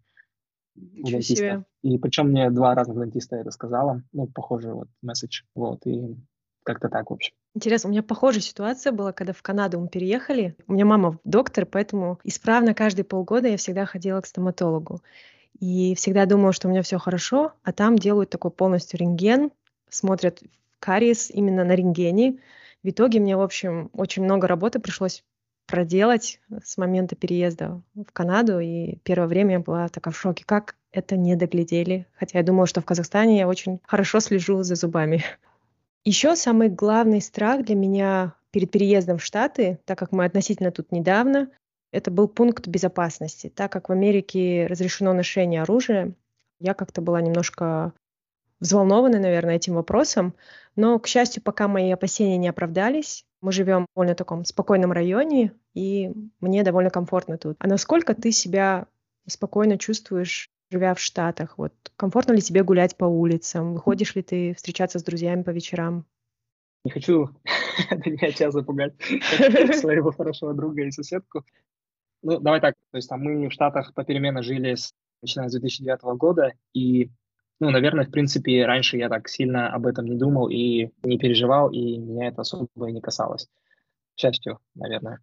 у 0.77 1.11
дантиста. 1.11 1.65
И 1.83 1.99
причем 1.99 2.29
мне 2.29 2.51
два 2.51 2.75
разных 2.75 2.99
дантиста 2.99 3.37
это 3.37 3.51
сказала. 3.51 4.03
Ну, 4.13 4.27
похожий 4.27 4.73
вот 4.73 4.89
месседж. 5.03 5.43
Вот, 5.55 5.87
и 5.87 6.17
как-то 6.65 6.89
так, 6.89 7.11
в 7.11 7.15
общем. 7.15 7.33
Интересно, 7.55 7.89
у 7.89 7.93
меня 7.93 8.03
похожая 8.03 8.43
ситуация 8.43 8.93
была, 8.93 9.13
когда 9.13 9.33
в 9.33 9.43
Канаду 9.43 9.81
мы 9.81 9.89
переехали. 9.89 10.57
У 10.67 10.75
меня 10.75 10.85
мама 10.85 11.19
доктор, 11.25 11.65
поэтому 11.65 12.19
исправно 12.25 12.75
каждые 12.75 13.05
полгода 13.05 13.49
я 13.49 13.57
всегда 13.57 13.87
ходила 13.87 14.21
к 14.21 14.27
стоматологу. 14.27 15.01
И 15.59 15.95
всегда 15.95 16.27
думала, 16.27 16.53
что 16.53 16.69
у 16.69 16.71
меня 16.71 16.83
все 16.83 16.99
хорошо, 16.99 17.53
а 17.63 17.73
там 17.73 17.97
делают 17.97 18.31
такой 18.31 18.51
полностью 18.51 19.01
рентген, 19.01 19.51
смотрят 19.89 20.43
кариес 20.79 21.31
именно 21.31 21.65
на 21.65 21.75
рентгене, 21.75 22.39
В 22.85 22.91
итоге 22.91 23.19
мне, 23.19 23.37
в 23.37 23.41
общем, 23.41 23.91
очень 23.93 24.23
много 24.23 24.47
работы 24.47 24.79
пришлось 24.79 25.25
проделать 25.69 26.41
с 26.65 26.79
момента 26.79 27.15
переезда 27.15 27.81
в 27.95 28.11
Канаду. 28.13 28.59
И 28.59 28.97
первое 29.05 29.29
время 29.29 29.53
я 29.53 29.61
была 29.61 29.89
такая 29.89 30.13
в 30.13 30.19
шоке, 30.19 30.45
как 30.45 30.75
это 30.91 31.17
не 31.17 31.37
доглядели. 31.37 32.07
Хотя 32.19 32.39
я 32.39 32.45
думала, 32.45 32.67
что 32.67 32.81
в 32.81 32.85
Казахстане 32.85 33.39
я 33.39 33.47
очень 33.47 33.79
хорошо 33.85 34.19
слежу 34.19 34.63
за 34.65 34.75
зубами. 34.75 35.23
Еще 36.05 36.35
самый 36.35 36.71
главный 36.71 37.21
страх 37.21 37.65
для 37.65 37.75
меня 37.75 38.35
перед 38.51 38.71
переездом 38.71 39.19
в 39.19 39.25
Штаты, 39.25 39.79
так 39.85 39.99
как 39.99 40.11
мы 40.11 40.25
относительно 40.25 40.71
тут 40.71 40.91
недавно, 40.91 41.51
это 41.93 42.11
был 42.11 42.29
пункт 42.29 42.67
безопасности. 42.67 43.53
Так 43.55 43.71
как 43.71 43.89
в 43.89 43.93
Америке 43.93 44.67
разрешено 44.67 45.13
ношение 45.13 45.63
оружия, 45.63 46.15
я 46.61 46.75
как-то 46.75 47.03
была 47.03 47.21
немножко 47.21 47.93
взволнована, 48.61 49.21
наверное, 49.21 49.57
этим 49.57 49.75
вопросом. 49.75 50.35
Но, 50.77 50.99
к 50.99 51.07
счастью, 51.07 51.43
пока 51.43 51.69
мои 51.69 51.91
опасения 51.91 52.39
не 52.39 52.49
оправдались, 52.49 53.27
мы 53.41 53.53
живем 53.53 53.85
в 53.85 53.87
довольно 53.95 54.15
таком 54.15 54.45
спокойном 54.45 54.93
районе, 54.93 55.53
и 55.75 56.13
мне 56.41 56.63
довольно 56.63 56.91
комфортно 56.91 57.39
тут. 57.39 57.57
А 57.61 57.67
насколько 57.67 58.15
ты 58.15 58.33
себя 58.33 58.87
спокойно 59.27 59.79
чувствуешь, 59.79 60.51
живя 60.71 60.95
в 60.95 61.01
Штатах? 61.01 61.59
Вот 61.59 61.73
комфортно 61.97 62.33
ли 62.33 62.41
тебе 62.41 62.63
гулять 62.63 62.97
по 62.97 63.05
улицам? 63.05 63.75
Выходишь 63.75 64.15
ли 64.15 64.23
ты 64.23 64.55
встречаться 64.55 64.99
с 64.99 65.05
друзьями 65.05 65.43
по 65.43 65.51
вечерам? 65.51 66.05
Не 66.85 66.91
хочу 66.91 67.29
меня 67.91 68.31
сейчас 68.31 68.55
запугать 68.55 68.95
своего 69.75 70.13
хорошего 70.13 70.55
друга 70.55 70.83
и 70.83 70.91
соседку. 70.91 71.45
Ну, 72.23 72.41
давай 72.41 72.61
так, 72.61 72.75
то 72.91 72.97
есть 72.97 73.09
там 73.09 73.23
мы 73.23 73.49
в 73.49 73.53
Штатах 73.53 73.95
попеременно 73.95 74.43
жили 74.43 74.75
с, 74.75 74.93
начиная 75.23 75.49
с 75.49 75.53
2009 75.53 76.03
года, 76.19 76.53
и, 76.75 77.11
ну, 77.61 77.71
наверное, 77.71 78.07
в 78.07 78.11
принципе, 78.11 78.65
раньше 78.67 78.97
я 78.97 79.09
так 79.09 79.29
сильно 79.29 79.73
об 79.73 79.87
этом 79.87 80.07
не 80.07 80.17
думал 80.17 80.49
и 80.49 80.91
не 81.03 81.19
переживал, 81.19 81.71
и 81.71 81.99
меня 81.99 82.29
это 82.29 82.43
особо 82.43 82.69
и 82.89 82.93
не 82.93 83.01
касалось. 83.01 83.49
К 84.17 84.21
счастью, 84.21 84.59
наверное. 84.75 85.21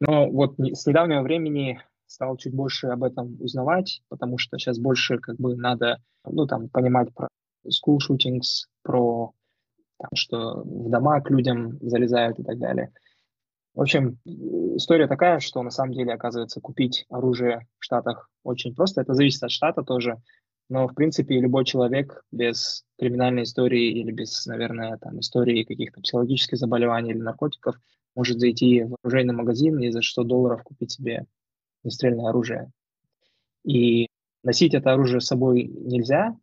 Но 0.00 0.30
вот 0.30 0.54
с 0.58 0.86
недавнего 0.86 1.22
времени 1.22 1.80
стал 2.06 2.36
чуть 2.36 2.54
больше 2.54 2.88
об 2.88 3.04
этом 3.04 3.36
узнавать, 3.40 4.02
потому 4.08 4.38
что 4.38 4.58
сейчас 4.58 4.78
больше 4.78 5.18
как 5.18 5.36
бы 5.36 5.56
надо, 5.56 5.98
ну, 6.24 6.46
там, 6.46 6.68
понимать 6.68 7.12
про 7.14 7.28
school 7.66 7.98
shootings, 7.98 8.68
про 8.82 9.32
там, 9.98 10.10
что 10.14 10.62
в 10.62 10.90
дома 10.90 11.20
к 11.20 11.30
людям 11.30 11.78
залезают 11.80 12.38
и 12.38 12.44
так 12.44 12.58
далее. 12.58 12.92
В 13.74 13.82
общем, 13.82 14.18
история 14.24 15.06
такая, 15.06 15.38
что 15.40 15.62
на 15.62 15.70
самом 15.70 15.92
деле, 15.92 16.14
оказывается, 16.14 16.60
купить 16.60 17.04
оружие 17.10 17.66
в 17.78 17.84
Штатах 17.84 18.30
очень 18.42 18.74
просто. 18.74 19.02
Это 19.02 19.14
зависит 19.14 19.42
от 19.42 19.50
штата 19.50 19.82
тоже. 19.82 20.16
Но, 20.68 20.88
в 20.88 20.94
принципе, 20.94 21.40
любой 21.40 21.64
человек 21.64 22.24
без 22.32 22.84
криминальной 22.98 23.44
истории 23.44 24.00
или 24.00 24.10
без, 24.10 24.46
наверное, 24.46 24.98
там, 24.98 25.20
истории 25.20 25.62
каких-то 25.62 26.00
психологических 26.00 26.58
заболеваний 26.58 27.10
или 27.10 27.18
наркотиков 27.18 27.76
может 28.16 28.40
зайти 28.40 28.82
в 28.82 28.96
оружейный 29.02 29.34
магазин 29.34 29.78
и 29.78 29.90
за 29.90 30.02
100 30.02 30.24
долларов 30.24 30.62
купить 30.64 30.90
себе 30.90 31.26
нестрельное 31.84 32.30
оружие. 32.30 32.70
И 33.64 34.08
носить 34.42 34.74
это 34.74 34.92
оружие 34.92 35.20
с 35.20 35.26
собой 35.26 35.64
нельзя, 35.64 36.36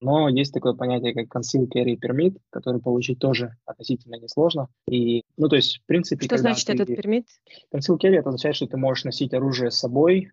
но 0.00 0.28
есть 0.28 0.52
такое 0.52 0.74
понятие, 0.74 1.14
как 1.14 1.34
conceal 1.34 1.66
carry 1.68 1.98
permit, 1.98 2.36
который 2.50 2.80
получить 2.80 3.18
тоже 3.18 3.56
относительно 3.64 4.16
несложно. 4.16 4.68
И, 4.88 5.22
ну, 5.36 5.48
то 5.48 5.56
есть, 5.56 5.80
в 5.82 5.86
принципе... 5.86 6.26
Что 6.26 6.38
значит 6.38 6.66
ты... 6.66 6.74
этот 6.74 6.88
пермит? 6.88 7.26
Conceal 7.74 7.98
carry— 7.98 8.14
это 8.18 8.28
означает, 8.28 8.56
что 8.56 8.66
ты 8.66 8.76
можешь 8.76 9.04
носить 9.04 9.32
оружие 9.34 9.70
с 9.70 9.78
собой, 9.78 10.30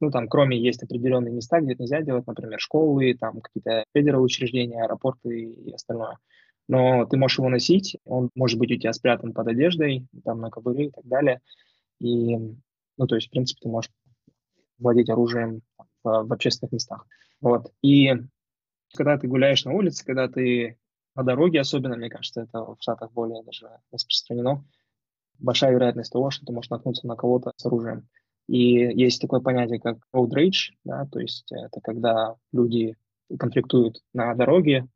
ну, 0.00 0.10
там, 0.10 0.28
кроме 0.28 0.58
есть 0.58 0.82
определенные 0.82 1.32
места, 1.32 1.60
где 1.60 1.72
это 1.72 1.82
нельзя 1.82 2.02
делать, 2.02 2.26
например, 2.26 2.60
школы, 2.60 3.14
там, 3.14 3.40
какие-то 3.40 3.84
федеральные 3.94 4.24
учреждения, 4.24 4.82
аэропорты 4.82 5.42
и 5.42 5.72
остальное. 5.72 6.18
Но 6.68 7.06
ты 7.06 7.16
можешь 7.16 7.38
его 7.38 7.48
носить, 7.48 7.96
он 8.04 8.30
может 8.34 8.58
быть 8.58 8.72
у 8.72 8.76
тебя 8.76 8.92
спрятан 8.92 9.32
под 9.32 9.46
одеждой, 9.48 10.06
там, 10.24 10.40
на 10.40 10.50
кобуре 10.50 10.86
и 10.86 10.90
так 10.90 11.06
далее. 11.06 11.40
И, 12.00 12.36
ну, 12.36 13.06
то 13.06 13.14
есть, 13.14 13.28
в 13.28 13.30
принципе, 13.30 13.60
ты 13.62 13.68
можешь 13.68 13.90
владеть 14.78 15.08
оружием 15.08 15.62
в, 16.02 16.24
в 16.24 16.32
общественных 16.32 16.72
местах. 16.72 17.06
Вот. 17.40 17.72
И 17.82 18.12
когда 18.94 19.16
ты 19.16 19.28
гуляешь 19.28 19.64
на 19.64 19.72
улице, 19.72 20.04
когда 20.04 20.28
ты 20.28 20.78
на 21.14 21.22
дороге, 21.22 21.60
особенно, 21.60 21.96
мне 21.96 22.10
кажется, 22.10 22.42
это 22.42 22.60
в 22.60 22.76
Штатах 22.80 23.12
более 23.12 23.42
даже 23.42 23.68
распространено, 23.90 24.64
большая 25.38 25.72
вероятность 25.72 26.12
того, 26.12 26.30
что 26.30 26.44
ты 26.44 26.52
можешь 26.52 26.70
наткнуться 26.70 27.06
на 27.06 27.16
кого-то 27.16 27.52
с 27.56 27.64
оружием. 27.64 28.08
И 28.48 28.58
есть 28.58 29.20
такое 29.20 29.40
понятие, 29.40 29.80
как 29.80 29.98
road 30.14 30.30
rage, 30.30 30.72
да, 30.84 31.06
то 31.06 31.18
есть 31.18 31.50
это 31.50 31.80
когда 31.82 32.36
люди 32.52 32.96
конфликтуют 33.38 34.02
на 34.12 34.34
дороге. 34.34 34.86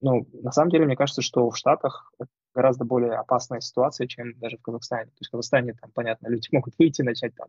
Ну, 0.00 0.26
на 0.32 0.50
самом 0.50 0.70
деле, 0.70 0.86
мне 0.86 0.96
кажется, 0.96 1.22
что 1.22 1.50
в 1.50 1.56
Штатах 1.56 2.12
гораздо 2.54 2.84
более 2.84 3.12
опасная 3.12 3.60
ситуация, 3.60 4.06
чем 4.06 4.36
даже 4.38 4.56
в 4.56 4.62
Казахстане. 4.62 5.06
То 5.06 5.16
есть 5.20 5.28
в 5.28 5.32
Казахстане, 5.32 5.74
там, 5.74 5.90
понятно, 5.92 6.28
люди 6.28 6.48
могут 6.52 6.74
выйти, 6.78 7.02
начать 7.02 7.34
там 7.34 7.48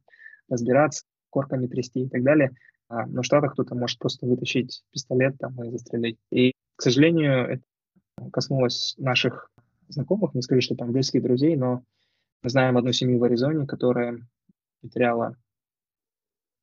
разбираться, 0.50 1.06
корками 1.30 1.68
трясти 1.68 2.02
и 2.02 2.10
так 2.10 2.24
далее. 2.24 2.52
А 2.88 3.08
на 3.08 3.24
Штатах 3.24 3.54
кто-то 3.54 3.74
может 3.74 4.00
просто 4.00 4.28
вытащить 4.28 4.84
пистолет 4.92 5.38
там 5.40 5.64
и 5.64 5.72
застрелить. 5.72 6.18
И, 6.30 6.52
к 6.76 6.82
сожалению, 6.82 7.48
это 7.48 7.64
коснулось 8.32 8.96
наших 8.98 9.50
знакомых, 9.88 10.34
не 10.34 10.42
скажу, 10.42 10.62
что 10.62 10.76
там 10.76 10.92
близких 10.92 11.24
друзей, 11.24 11.56
но 11.56 11.84
мы 12.44 12.50
знаем 12.50 12.78
одну 12.78 12.92
семью 12.92 13.20
в 13.20 13.24
Аризоне, 13.24 13.66
которая 13.66 14.20
потеряла 14.82 15.36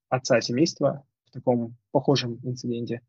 отца 0.09 0.40
семейства 0.40 1.04
в 1.26 1.31
таком 1.31 1.76
похожем 1.92 2.38
инциденте. 2.42 3.02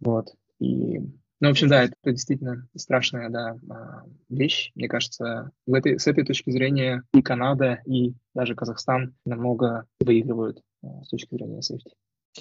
Вот. 0.00 0.34
И, 0.58 0.98
ну, 0.98 1.48
в 1.48 1.50
общем, 1.50 1.68
да, 1.68 1.84
это 1.84 1.94
действительно 2.04 2.68
страшная, 2.76 3.30
да, 3.30 3.58
а, 3.70 4.04
вещь. 4.28 4.72
Мне 4.74 4.88
кажется, 4.88 5.52
в 5.66 5.74
этой, 5.74 5.98
с 5.98 6.06
этой 6.06 6.24
точки 6.24 6.50
зрения 6.50 7.04
и 7.12 7.22
Канада, 7.22 7.80
и 7.86 8.14
даже 8.34 8.54
Казахстан 8.54 9.14
намного 9.24 9.86
выигрывают 10.00 10.62
а, 10.82 11.04
с 11.04 11.08
точки 11.08 11.34
зрения 11.34 11.62
сейфти. 11.62 11.92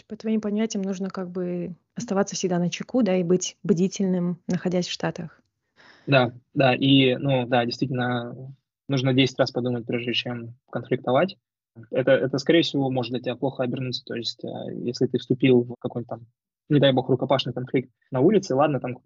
По 0.08 0.16
твоим 0.16 0.40
понятиям 0.40 0.84
нужно 0.84 1.10
как 1.10 1.30
бы 1.30 1.76
оставаться 1.96 2.36
всегда 2.36 2.60
на 2.60 2.70
чеку, 2.70 3.04
да, 3.04 3.16
и 3.18 3.24
быть 3.24 3.58
бдительным, 3.62 4.40
находясь 4.48 4.88
в 4.88 4.92
Штатах. 4.92 5.42
Да, 6.08 6.34
да, 6.54 6.74
и, 6.74 7.16
ну, 7.16 7.46
да, 7.46 7.66
действительно, 7.66 8.56
нужно 8.88 9.14
10 9.14 9.38
раз 9.38 9.52
подумать, 9.52 9.86
прежде 9.86 10.14
чем 10.14 10.56
конфликтовать. 10.72 11.38
Это, 11.92 12.12
это, 12.12 12.38
скорее 12.38 12.62
всего, 12.62 12.90
может 12.90 13.12
для 13.12 13.22
тебя 13.22 13.36
плохо 13.36 13.64
обернуться. 13.64 14.04
То 14.06 14.16
есть, 14.16 14.44
э, 14.44 14.48
если 14.76 15.08
ты 15.08 15.18
вступил 15.18 15.64
в 15.64 15.76
какой-нибудь 15.80 16.10
там, 16.10 16.28
не 16.70 16.80
дай 16.80 16.94
бог, 16.94 17.10
рукопашный 17.10 17.54
конфликт 17.54 17.92
на 18.12 18.20
улице, 18.20 18.56
ладно, 18.56 18.80
там, 18.80 19.00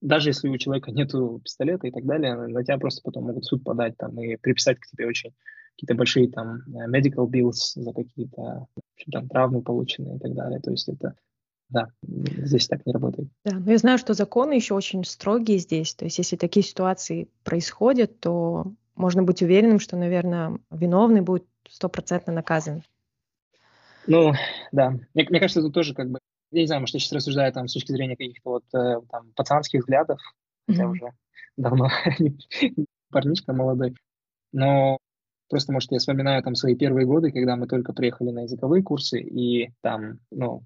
даже 0.00 0.30
если 0.30 0.48
у 0.48 0.58
человека 0.58 0.90
нету 0.90 1.40
пистолета 1.42 1.86
и 1.86 1.90
так 1.90 2.04
далее, 2.04 2.34
на 2.34 2.64
тебя 2.64 2.78
просто 2.78 3.02
потом 3.04 3.24
могут 3.24 3.44
суд 3.44 3.64
подать 3.64 3.96
там 3.96 4.20
и 4.20 4.36
приписать 4.36 4.78
к 4.78 4.86
тебе 4.86 5.06
очень 5.06 5.32
какие-то 5.74 5.94
большие 5.94 6.28
там 6.30 6.62
э, 6.68 6.88
medical 6.88 7.28
bills 7.28 7.72
за 7.74 7.92
какие-то 7.92 8.66
там 9.10 9.28
травмы 9.28 9.62
полученные 9.62 10.16
и 10.16 10.18
так 10.18 10.34
далее. 10.34 10.60
То 10.60 10.70
есть 10.70 10.88
это 10.88 11.14
да, 11.72 11.88
здесь 12.02 12.68
так 12.68 12.84
не 12.84 12.92
работает. 12.92 13.28
Да, 13.44 13.58
но 13.58 13.72
я 13.72 13.78
знаю, 13.78 13.98
что 13.98 14.12
законы 14.12 14.52
еще 14.52 14.74
очень 14.74 15.04
строгие 15.04 15.58
здесь. 15.58 15.94
То 15.94 16.04
есть 16.04 16.18
если 16.18 16.36
такие 16.36 16.64
ситуации 16.64 17.28
происходят, 17.44 18.20
то 18.20 18.72
можно 18.94 19.22
быть 19.22 19.42
уверенным, 19.42 19.80
что, 19.80 19.96
наверное, 19.96 20.58
виновный 20.70 21.22
будет 21.22 21.46
стопроцентно 21.72 22.32
наказан. 22.32 22.82
Ну, 24.06 24.32
да. 24.72 24.90
Мне, 25.14 25.26
мне 25.28 25.40
кажется, 25.40 25.60
это 25.60 25.70
тоже 25.70 25.94
как 25.94 26.10
бы, 26.10 26.18
я 26.50 26.60
не 26.60 26.66
знаю, 26.66 26.80
может, 26.82 26.94
я 26.94 27.00
сейчас 27.00 27.12
рассуждаю 27.12 27.52
там 27.52 27.68
с 27.68 27.72
точки 27.72 27.92
зрения 27.92 28.16
каких-то 28.16 28.50
вот 28.50 28.64
э, 28.74 29.00
там 29.10 29.32
пацанских 29.34 29.80
взглядов, 29.80 30.20
mm-hmm. 30.68 30.74
хотя 30.74 30.88
уже 30.88 31.12
давно 31.56 31.88
парнишка 33.10 33.52
молодой. 33.52 33.94
Но 34.52 34.98
Просто, 35.52 35.70
может, 35.70 35.92
я 35.92 35.98
вспоминаю 35.98 36.42
там 36.42 36.54
свои 36.54 36.74
первые 36.74 37.06
годы, 37.06 37.30
когда 37.30 37.56
мы 37.56 37.66
только 37.66 37.92
приехали 37.92 38.30
на 38.30 38.44
языковые 38.44 38.82
курсы, 38.82 39.20
и 39.20 39.70
там, 39.82 40.18
ну, 40.30 40.62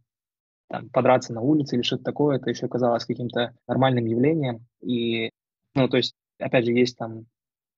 там, 0.69 0.88
подраться 0.90 1.33
на 1.33 1.40
улице 1.40 1.75
или 1.75 1.83
что-то 1.83 2.05
такое, 2.05 2.37
это 2.37 2.51
еще 2.51 2.69
казалось 2.69 3.05
каким-то 3.05 3.53
нормальным 3.66 4.05
явлением. 4.07 4.64
И, 4.81 5.31
ну, 5.75 5.88
то 5.88 5.97
есть, 5.97 6.14
опять 6.38 6.66
же, 6.66 6.71
есть 6.71 6.97
там 6.97 7.27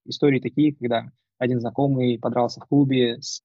истории 0.05 0.39
такие, 0.39 0.75
когда 0.75 1.11
один 1.39 1.61
знакомый 1.61 2.19
подрался 2.19 2.61
в 2.61 2.67
клубе 2.67 3.21
с 3.21 3.43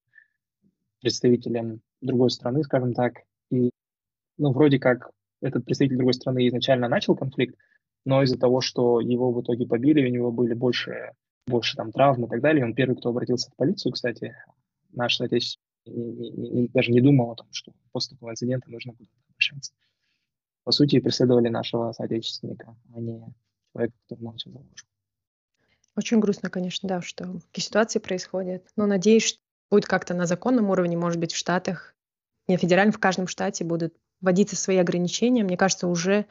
представителем 1.02 1.82
другой 2.02 2.32
страны, 2.32 2.64
скажем 2.64 2.94
так, 2.94 3.24
и, 3.50 3.72
ну, 4.38 4.52
вроде 4.52 4.80
как 4.80 5.12
этот 5.42 5.66
представитель 5.66 5.98
другой 5.98 6.14
страны 6.14 6.48
изначально 6.48 6.88
начал 6.88 7.16
конфликт, 7.16 7.56
но 8.06 8.24
из-за 8.24 8.38
того, 8.38 8.62
что 8.62 9.00
его 9.00 9.32
в 9.32 9.42
итоге 9.42 9.66
побили, 9.66 10.06
у 10.06 10.12
него 10.12 10.32
были 10.32 10.54
больше 10.54 11.12
больше 11.48 11.76
там 11.76 11.92
травм 11.92 12.26
и 12.26 12.30
так 12.30 12.42
далее. 12.42 12.64
Он 12.64 12.74
первый, 12.74 12.96
кто 12.96 13.10
обратился 13.10 13.52
в 13.52 13.56
полицию, 13.56 13.92
кстати. 13.92 14.36
Наш 14.92 15.18
соотечественник 15.18 16.72
даже 16.72 16.92
не 16.92 17.02
думал 17.02 17.32
о 17.32 17.36
том, 17.36 17.48
что 17.52 17.74
после 17.92 18.16
такого 18.16 18.32
инцидента 18.32 18.72
нужно 18.72 18.94
будет 18.94 19.12
обращаться. 19.30 19.74
По 20.64 20.72
сути, 20.72 21.00
преследовали 21.00 21.50
нашего 21.50 21.92
соотечественника, 21.92 22.76
а 22.94 23.00
не 23.00 23.22
человека, 23.74 23.96
который 24.08 24.24
начал 24.24 24.52
заложку. 24.52 24.93
Очень 25.96 26.20
грустно, 26.20 26.50
конечно, 26.50 26.90
да, 26.90 27.02
что 27.02 27.26
такие 27.52 27.66
ситуации 27.66 28.00
происходят. 28.00 28.68
Но 28.76 28.86
надеюсь, 28.86 29.26
что 29.26 29.40
будет 29.70 29.86
как-то 29.86 30.14
на 30.14 30.26
законном 30.26 30.70
уровне, 30.70 30.98
может 30.98 31.20
быть, 31.20 31.34
в 31.34 31.38
Штатах, 31.38 31.96
не 32.48 32.58
федерально, 32.58 32.92
в 32.92 33.00
каждом 33.00 33.28
штате 33.28 33.64
будут 33.64 33.96
вводиться 34.22 34.56
свои 34.56 34.78
ограничения. 34.78 35.44
Мне 35.44 35.58
кажется, 35.58 35.88
уже 35.88 36.26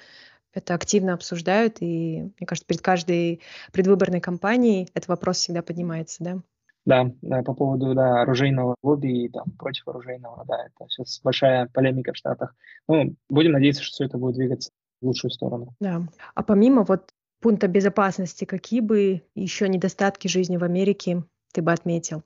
это 0.53 0.75
активно 0.75 1.15
обсуждают, 1.15 1.77
и, 1.81 2.31
мне 2.39 2.47
кажется, 2.47 2.67
перед 2.67 2.83
каждой 2.83 3.41
предвыборной 3.73 4.21
кампанией 4.21 4.89
этот 4.95 5.09
вопрос 5.09 5.39
всегда 5.39 5.63
поднимается, 5.63 6.23
да? 6.25 6.43
Да, 6.85 7.13
да, 7.23 7.43
по 7.43 7.55
поводу 7.55 7.95
да, 7.95 8.23
оружейного 8.23 8.75
лобби 8.83 9.25
и 9.25 9.29
там, 9.29 9.45
против 9.57 9.87
оружейного, 9.87 10.45
да, 10.47 10.67
это 10.67 10.89
сейчас 10.89 11.21
большая 11.23 11.69
полемика 11.73 12.13
в 12.13 12.17
Штатах. 12.17 12.55
Ну, 12.89 13.15
будем 13.29 13.53
надеяться, 13.53 13.83
что 13.83 13.93
все 13.93 14.05
это 14.07 14.19
будет 14.19 14.35
двигаться 14.35 14.71
в 15.01 15.07
лучшую 15.07 15.31
сторону. 15.31 15.75
Да. 15.81 16.03
А 16.35 16.43
помимо 16.43 16.83
вот 16.83 17.11
пункта 17.43 17.69
безопасности, 17.69 18.47
какие 18.47 18.81
бы 18.81 19.23
еще 19.35 19.69
недостатки 19.69 20.29
жизни 20.29 20.57
в 20.57 20.65
Америке 20.65 21.25
ты 21.53 21.61
бы 21.61 21.73
отметил? 21.73 22.23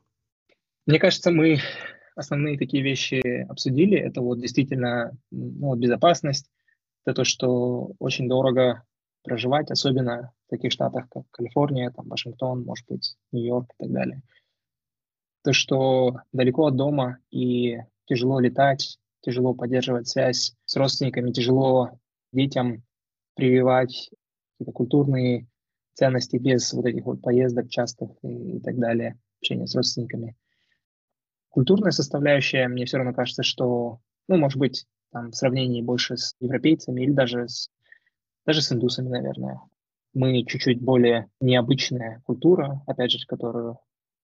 Мне 0.87 1.00
кажется, 1.00 1.33
мы 1.33 1.59
основные 2.14 2.59
такие 2.59 2.83
вещи 2.83 3.44
обсудили. 3.48 3.98
Это 3.98 4.20
вот 4.20 4.40
действительно 4.40 5.16
ну, 5.33 5.74
безопасность, 5.74 6.48
это 7.05 7.14
то, 7.14 7.24
что 7.24 7.92
очень 7.98 8.29
дорого 8.29 8.83
проживать, 9.24 9.70
особенно 9.70 10.33
в 10.46 10.50
таких 10.50 10.70
штатах, 10.70 11.09
как 11.09 11.24
Калифорния, 11.31 11.90
там, 11.90 12.09
Вашингтон, 12.09 12.64
может 12.64 12.87
быть, 12.87 13.16
Нью-Йорк 13.33 13.72
и 13.72 13.83
так 13.85 13.92
далее. 13.92 14.22
То, 15.42 15.52
что 15.52 16.18
далеко 16.33 16.66
от 16.66 16.76
дома 16.76 17.18
и 17.31 17.79
тяжело 18.05 18.38
летать, 18.38 18.98
тяжело 19.22 19.55
поддерживать 19.55 20.09
связь 20.09 20.55
с 20.64 20.76
родственниками, 20.76 21.33
тяжело 21.33 21.98
детям 22.33 22.83
прививать 23.35 24.11
какие-то 24.57 24.73
культурные 24.73 25.47
ценности 25.95 26.37
без 26.37 26.73
вот 26.73 26.87
этих 26.87 27.05
вот 27.05 27.21
поездок 27.21 27.69
частых 27.69 28.11
и, 28.23 28.57
и 28.57 28.61
так 28.61 28.79
далее, 28.79 29.19
общения 29.40 29.66
с 29.66 29.75
родственниками. 29.75 30.37
Культурная 31.51 31.90
составляющая, 31.90 32.69
мне 32.69 32.85
все 32.85 32.99
равно 32.99 33.14
кажется, 33.14 33.42
что, 33.42 34.01
ну, 34.29 34.37
может 34.37 34.59
быть, 34.59 34.87
там, 35.11 35.31
в 35.31 35.37
сравнении 35.37 35.83
больше 35.83 36.16
с 36.16 36.35
европейцами 36.40 37.03
или 37.03 37.12
даже 37.12 37.49
с, 37.49 37.71
даже 38.45 38.61
с 38.61 38.73
индусами, 38.73 39.09
наверное. 39.09 39.61
Мы 40.12 40.45
чуть-чуть 40.45 40.81
более 40.81 41.29
необычная 41.40 42.23
культура, 42.25 42.83
опять 42.87 43.12
же, 43.12 43.27
которую 43.27 43.79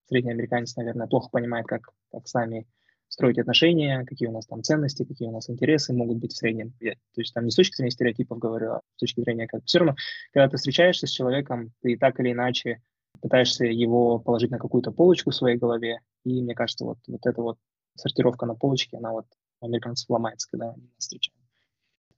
средний 0.08 0.32
американец, 0.32 0.76
наверное, 0.76 1.06
плохо 1.06 1.28
понимает, 1.30 1.66
как, 1.66 1.90
как 2.10 2.26
с 2.26 2.34
нами 2.34 2.66
строить 3.12 3.38
отношения, 3.38 4.06
какие 4.06 4.28
у 4.28 4.32
нас 4.32 4.46
там 4.46 4.62
ценности, 4.62 5.04
какие 5.04 5.28
у 5.28 5.32
нас 5.32 5.50
интересы 5.50 5.92
могут 5.92 6.16
быть 6.16 6.32
в 6.32 6.36
среднем. 6.36 6.72
Я, 6.80 6.92
то 6.92 7.20
есть 7.20 7.34
там 7.34 7.44
не 7.44 7.50
с 7.50 7.54
точки 7.54 7.76
зрения 7.76 7.90
стереотипов 7.90 8.38
говорю, 8.38 8.72
а 8.72 8.80
с 8.96 9.00
точки 9.00 9.20
зрения 9.20 9.46
как 9.46 9.62
все 9.66 9.80
равно, 9.80 9.96
когда 10.32 10.48
ты 10.48 10.56
встречаешься 10.56 11.06
с 11.06 11.10
человеком, 11.10 11.74
ты 11.82 11.98
так 11.98 12.18
или 12.20 12.32
иначе 12.32 12.80
пытаешься 13.20 13.66
его 13.66 14.18
положить 14.18 14.50
на 14.50 14.58
какую-то 14.58 14.92
полочку 14.92 15.30
в 15.30 15.34
своей 15.34 15.58
голове, 15.58 16.00
и 16.24 16.40
мне 16.40 16.54
кажется, 16.54 16.86
вот, 16.86 16.96
вот 17.06 17.20
эта 17.26 17.42
вот 17.42 17.58
сортировка 17.96 18.46
на 18.46 18.54
полочке, 18.54 18.96
она 18.96 19.12
вот 19.12 19.26
у 19.60 19.66
американцев 19.66 20.08
ломается, 20.08 20.48
когда 20.50 20.70
они 20.70 20.84
нас 20.84 20.92
встречают. 20.96 21.38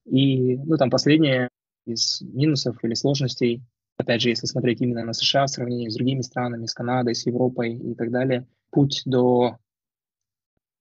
И, 0.05 0.57
ну, 0.59 0.77
там 0.77 0.91
последнее 0.91 1.49
из 1.87 2.23
минусов 2.23 2.83
или 2.85 2.95
сложностей, 2.95 3.65
опять 3.97 4.21
же, 4.21 4.29
если 4.29 4.47
смотреть 4.47 4.81
именно 4.81 5.05
на 5.05 5.13
США 5.13 5.47
в 5.47 5.51
сравнении 5.51 5.89
с 5.89 5.97
другими 5.97 6.21
странами, 6.21 6.67
с 6.67 6.73
Канадой, 6.73 7.17
с 7.17 7.27
Европой 7.27 7.75
и 7.75 7.97
так 7.97 8.13
далее, 8.13 8.47
путь 8.71 9.03
до 9.07 9.59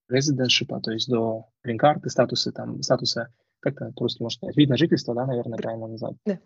резидентшипа, 0.09 0.79
то 0.81 0.91
есть 0.91 1.09
до 1.09 1.45
грин-карты, 1.63 2.09
статуса, 2.09 2.51
там, 2.51 2.81
статуса, 2.81 3.29
как 3.59 3.81
это 3.81 3.91
по-русски 3.93 4.21
можно 4.21 4.37
сказать, 4.37 4.57
вид 4.57 4.69
на 4.69 4.77
жительство, 4.77 5.15
да, 5.15 5.25
наверное, 5.25 5.57
правильно 5.57 5.87
назвать. 5.87 6.15
Да. 6.25 6.39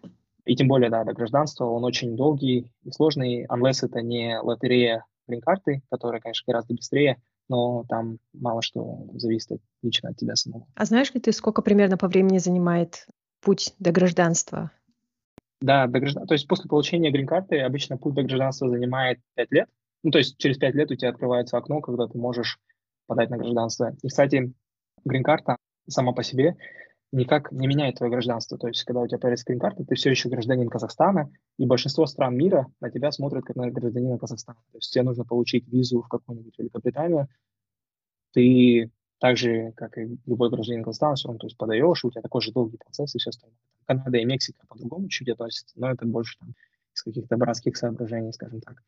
И 0.45 0.55
тем 0.55 0.67
более, 0.67 0.89
да, 0.89 1.03
до 1.03 1.13
гражданства, 1.13 1.65
он 1.65 1.83
очень 1.83 2.15
долгий 2.15 2.71
и 2.83 2.91
сложный, 2.91 3.45
unless 3.47 3.85
это 3.85 4.01
не 4.01 4.39
лотерея 4.39 5.03
грин-карты, 5.27 5.81
которая, 5.91 6.21
конечно, 6.21 6.45
гораздо 6.47 6.73
быстрее, 6.73 7.21
но 7.49 7.83
там 7.89 8.19
мало 8.33 8.61
что 8.61 9.07
зависит 9.15 9.61
лично 9.81 10.09
от 10.09 10.17
тебя 10.17 10.35
самого. 10.35 10.67
А 10.75 10.85
знаешь 10.85 11.13
ли 11.13 11.19
ты, 11.19 11.31
сколько 11.31 11.61
примерно 11.61 11.97
по 11.97 12.07
времени 12.07 12.37
занимает 12.37 13.07
путь 13.41 13.73
до 13.79 13.91
гражданства? 13.91 14.71
Да, 15.59 15.87
до 15.87 15.99
граждан... 15.99 16.27
то 16.27 16.33
есть 16.33 16.47
после 16.47 16.69
получения 16.69 17.11
грин-карты 17.11 17.59
обычно 17.59 17.97
путь 17.97 18.13
до 18.13 18.23
гражданства 18.23 18.69
занимает 18.69 19.19
5 19.35 19.51
лет. 19.51 19.69
Ну, 20.03 20.11
то 20.11 20.19
есть 20.19 20.37
через 20.37 20.57
5 20.57 20.75
лет 20.75 20.91
у 20.91 20.95
тебя 20.95 21.09
открывается 21.09 21.57
окно, 21.57 21.81
когда 21.81 22.07
ты 22.07 22.17
можешь 22.17 22.59
подать 23.07 23.29
на 23.29 23.37
гражданство. 23.37 23.95
И, 24.03 24.07
кстати, 24.07 24.53
грин-карта 25.05 25.57
сама 25.87 26.13
по 26.13 26.23
себе 26.23 26.55
никак 27.11 27.51
не 27.51 27.67
меняет 27.67 27.95
твое 27.95 28.11
гражданство. 28.11 28.57
То 28.57 28.67
есть, 28.67 28.83
когда 28.83 29.01
у 29.01 29.07
тебя 29.07 29.17
появится 29.17 29.45
грин-карта, 29.47 29.85
ты 29.85 29.95
все 29.95 30.09
еще 30.09 30.29
гражданин 30.29 30.69
Казахстана, 30.69 31.31
и 31.57 31.65
большинство 31.65 32.05
стран 32.05 32.35
мира 32.35 32.67
на 32.81 32.91
тебя 32.91 33.11
смотрят 33.11 33.45
как 33.45 33.55
на 33.55 33.71
гражданина 33.71 34.17
Казахстана. 34.17 34.59
То 34.71 34.77
есть, 34.77 34.91
тебе 34.93 35.03
нужно 35.03 35.23
получить 35.23 35.67
визу 35.67 36.01
в 36.01 36.07
какую-нибудь 36.07 36.57
Великобританию, 36.57 37.27
ты 38.33 38.91
так 39.19 39.37
же, 39.37 39.71
как 39.75 39.97
и 39.97 40.17
любой 40.25 40.49
гражданин 40.49 40.83
Казахстана, 40.83 41.15
все 41.15 41.27
равно 41.27 41.39
то 41.39 41.47
есть 41.47 41.57
подаешь, 41.57 42.05
у 42.05 42.11
тебя 42.11 42.21
такой 42.21 42.41
же 42.41 42.51
долгий 42.51 42.77
процесс 42.77 43.15
и 43.15 43.19
все 43.19 43.29
остальное. 43.29 43.57
Канада 43.85 44.17
и 44.17 44.25
Мексика 44.25 44.65
по-другому 44.67 45.09
чуть 45.09 45.29
относятся, 45.29 45.73
но 45.79 45.89
это 45.89 46.05
больше 46.05 46.37
там 46.39 46.53
из 46.93 47.01
каких-то 47.01 47.37
братских 47.37 47.77
соображений, 47.77 48.31
скажем 48.33 48.61
так. 48.61 48.83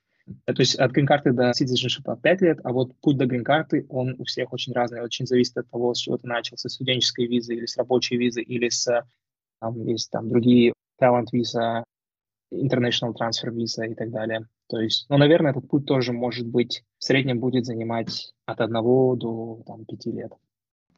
Э, 0.46 0.54
то 0.54 0.62
есть 0.62 0.76
от 0.76 0.92
грин-карты 0.92 1.32
до 1.34 1.52
citizenship 1.52 2.20
5 2.22 2.42
лет, 2.42 2.60
а 2.64 2.72
вот 2.72 2.96
путь 3.02 3.18
до 3.18 3.26
грин-карты, 3.26 3.86
он 3.90 4.16
у 4.18 4.24
всех 4.26 4.54
очень 4.54 4.74
разный, 4.74 5.02
очень 5.02 5.26
зависит 5.26 5.58
от 5.58 5.70
того, 5.70 5.94
с 5.94 6.00
чего 6.00 6.18
ты 6.18 6.28
начал, 6.28 6.58
со 6.58 6.70
студенческой 6.70 7.28
визы 7.28 7.56
или 7.56 7.66
с 7.66 7.78
рабочей 7.78 8.18
визы, 8.18 8.42
или 8.42 8.70
с, 8.70 9.06
там, 9.60 9.82
есть 9.86 10.12
там 10.12 10.30
другие 10.30 10.74
talent 11.02 11.28
виза, 11.32 11.84
international 12.54 13.14
transfer 13.14 13.52
виза 13.52 13.86
и 13.86 13.96
так 13.96 14.12
далее. 14.12 14.48
То 14.68 14.80
есть, 14.80 15.06
ну, 15.10 15.18
наверное, 15.18 15.52
этот 15.52 15.68
путь 15.68 15.86
тоже 15.86 16.14
может 16.14 16.48
быть, 16.48 16.84
в 16.98 17.04
среднем 17.04 17.40
будет 17.40 17.66
занимать 17.66 18.34
от 18.46 18.62
одного 18.62 19.16
до 19.16 19.64
там, 19.66 19.86
пяти 19.86 20.12
лет. 20.12 20.32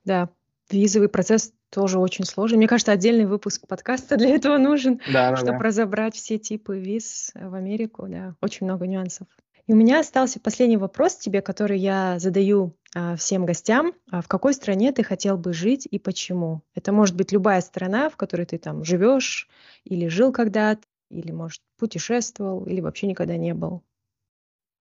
Да, 0.03 0.29
визовый 0.73 1.09
процесс 1.09 1.53
тоже 1.69 1.99
очень 1.99 2.25
сложный. 2.25 2.57
Мне 2.57 2.67
кажется, 2.67 2.91
отдельный 2.91 3.25
выпуск 3.25 3.67
подкаста 3.67 4.15
для 4.17 4.35
этого 4.35 4.57
нужен, 4.57 4.99
да, 5.11 5.35
чтобы 5.35 5.59
да. 5.59 5.63
разобрать 5.65 6.15
все 6.15 6.37
типы 6.37 6.79
виз 6.79 7.31
в 7.33 7.53
Америку. 7.53 8.07
Да, 8.07 8.35
очень 8.41 8.65
много 8.65 8.87
нюансов. 8.87 9.27
И 9.67 9.73
у 9.73 9.75
меня 9.75 9.99
остался 9.99 10.39
последний 10.39 10.77
вопрос 10.77 11.15
тебе, 11.15 11.41
который 11.41 11.79
я 11.79 12.19
задаю 12.19 12.75
а, 12.95 13.15
всем 13.15 13.45
гостям. 13.45 13.93
А 14.11 14.21
в 14.21 14.27
какой 14.27 14.53
стране 14.53 14.91
ты 14.91 15.03
хотел 15.03 15.37
бы 15.37 15.53
жить 15.53 15.87
и 15.89 15.99
почему? 15.99 16.61
Это 16.75 16.91
может 16.91 17.15
быть 17.15 17.31
любая 17.31 17.61
страна, 17.61 18.09
в 18.09 18.17
которой 18.17 18.45
ты 18.45 18.57
там 18.57 18.83
живешь 18.83 19.47
или 19.85 20.07
жил 20.07 20.31
когда-то, 20.31 20.81
или, 21.09 21.31
может, 21.31 21.61
путешествовал, 21.77 22.65
или 22.65 22.81
вообще 22.81 23.07
никогда 23.07 23.37
не 23.37 23.53
был. 23.53 23.83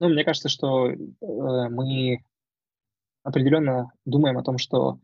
Ну, 0.01 0.09
мне 0.09 0.25
кажется, 0.25 0.49
что 0.49 0.89
э, 0.89 0.97
мы 1.21 2.25
определенно 3.23 3.93
думаем 4.05 4.39
о 4.39 4.43
том, 4.43 4.59
что 4.59 4.99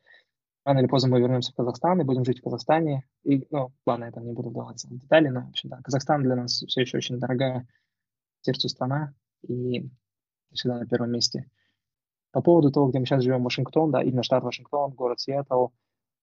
рано 0.67 0.81
или 0.81 0.89
поздно 0.89 1.11
мы 1.11 1.21
вернемся 1.21 1.53
в 1.53 1.55
Казахстан 1.55 2.01
и 2.01 2.05
будем 2.05 2.25
жить 2.25 2.41
в 2.41 2.43
Казахстане. 2.43 3.05
И, 3.23 3.47
ну, 3.51 3.73
ладно, 3.87 4.07
я 4.07 4.11
там 4.11 4.27
не 4.27 4.33
буду 4.33 4.51
вдаваться 4.51 4.89
в 4.89 4.99
детали, 4.99 5.29
но, 5.29 5.43
в 5.43 5.49
общем, 5.51 5.71
да, 5.71 5.81
Казахстан 5.83 6.25
для 6.25 6.35
нас 6.35 6.65
все 6.67 6.81
еще 6.81 6.97
очень 6.97 7.21
дорогая 7.21 7.69
сердцу 8.41 8.69
страна 8.69 9.15
и 9.47 9.89
всегда 10.53 10.81
на 10.81 10.87
первом 10.87 11.13
месте. 11.13 11.49
По 12.33 12.43
поводу 12.43 12.73
того, 12.73 12.89
где 12.89 12.99
мы 12.99 13.07
сейчас 13.07 13.23
живем, 13.23 13.45
Вашингтон, 13.45 13.93
да, 13.93 14.03
именно 14.03 14.25
штат 14.25 14.43
Вашингтон, 14.43 14.91
город 14.91 15.21
Сиэтл, 15.21 15.69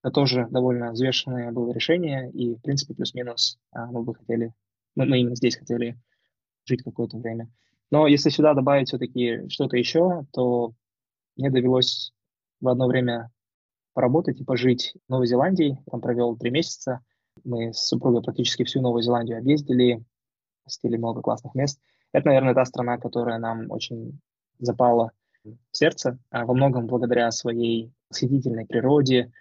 это 0.02 0.12
тоже 0.12 0.46
довольно 0.50 0.92
взвешенное 0.92 1.50
было 1.50 1.72
решение, 1.72 2.30
и, 2.30 2.54
в 2.54 2.60
принципе, 2.60 2.92
плюс-минус 2.94 3.58
а, 3.72 3.86
мы 3.86 4.02
бы 4.02 4.14
хотели, 4.14 4.52
мы, 4.94 5.06
мы 5.06 5.20
именно 5.20 5.36
здесь 5.36 5.56
хотели 5.56 5.98
жить 6.66 6.82
какое-то 6.82 7.16
время. 7.16 7.50
Но 7.90 8.06
если 8.06 8.28
сюда 8.28 8.52
добавить 8.52 8.88
все-таки 8.88 9.48
что-то 9.48 9.78
еще, 9.78 10.26
то 10.32 10.74
мне 11.36 11.50
довелось 11.50 12.12
в 12.60 12.68
одно 12.68 12.86
время 12.86 13.30
поработать 13.94 14.40
и 14.40 14.44
пожить 14.44 14.94
в 15.06 15.10
Новой 15.10 15.26
Зеландии. 15.26 15.78
Там 15.90 16.00
провел 16.00 16.36
три 16.36 16.50
месяца. 16.50 17.00
Мы 17.44 17.72
с 17.72 17.86
супругой 17.86 18.22
практически 18.22 18.64
всю 18.64 18.80
Новую 18.80 19.02
Зеландию 19.02 19.38
объездили, 19.38 20.04
посетили 20.64 20.96
много 20.96 21.22
классных 21.22 21.54
мест. 21.54 21.80
Это, 22.12 22.26
наверное, 22.26 22.54
та 22.54 22.64
страна, 22.64 22.98
которая 22.98 23.38
нам 23.38 23.70
очень 23.70 24.20
запала 24.58 25.10
в 25.44 25.76
сердце, 25.76 26.18
а 26.30 26.44
во 26.44 26.54
многом 26.54 26.86
благодаря 26.86 27.30
своей 27.30 27.92
восхитительной 28.10 28.66
природе, 28.66 29.32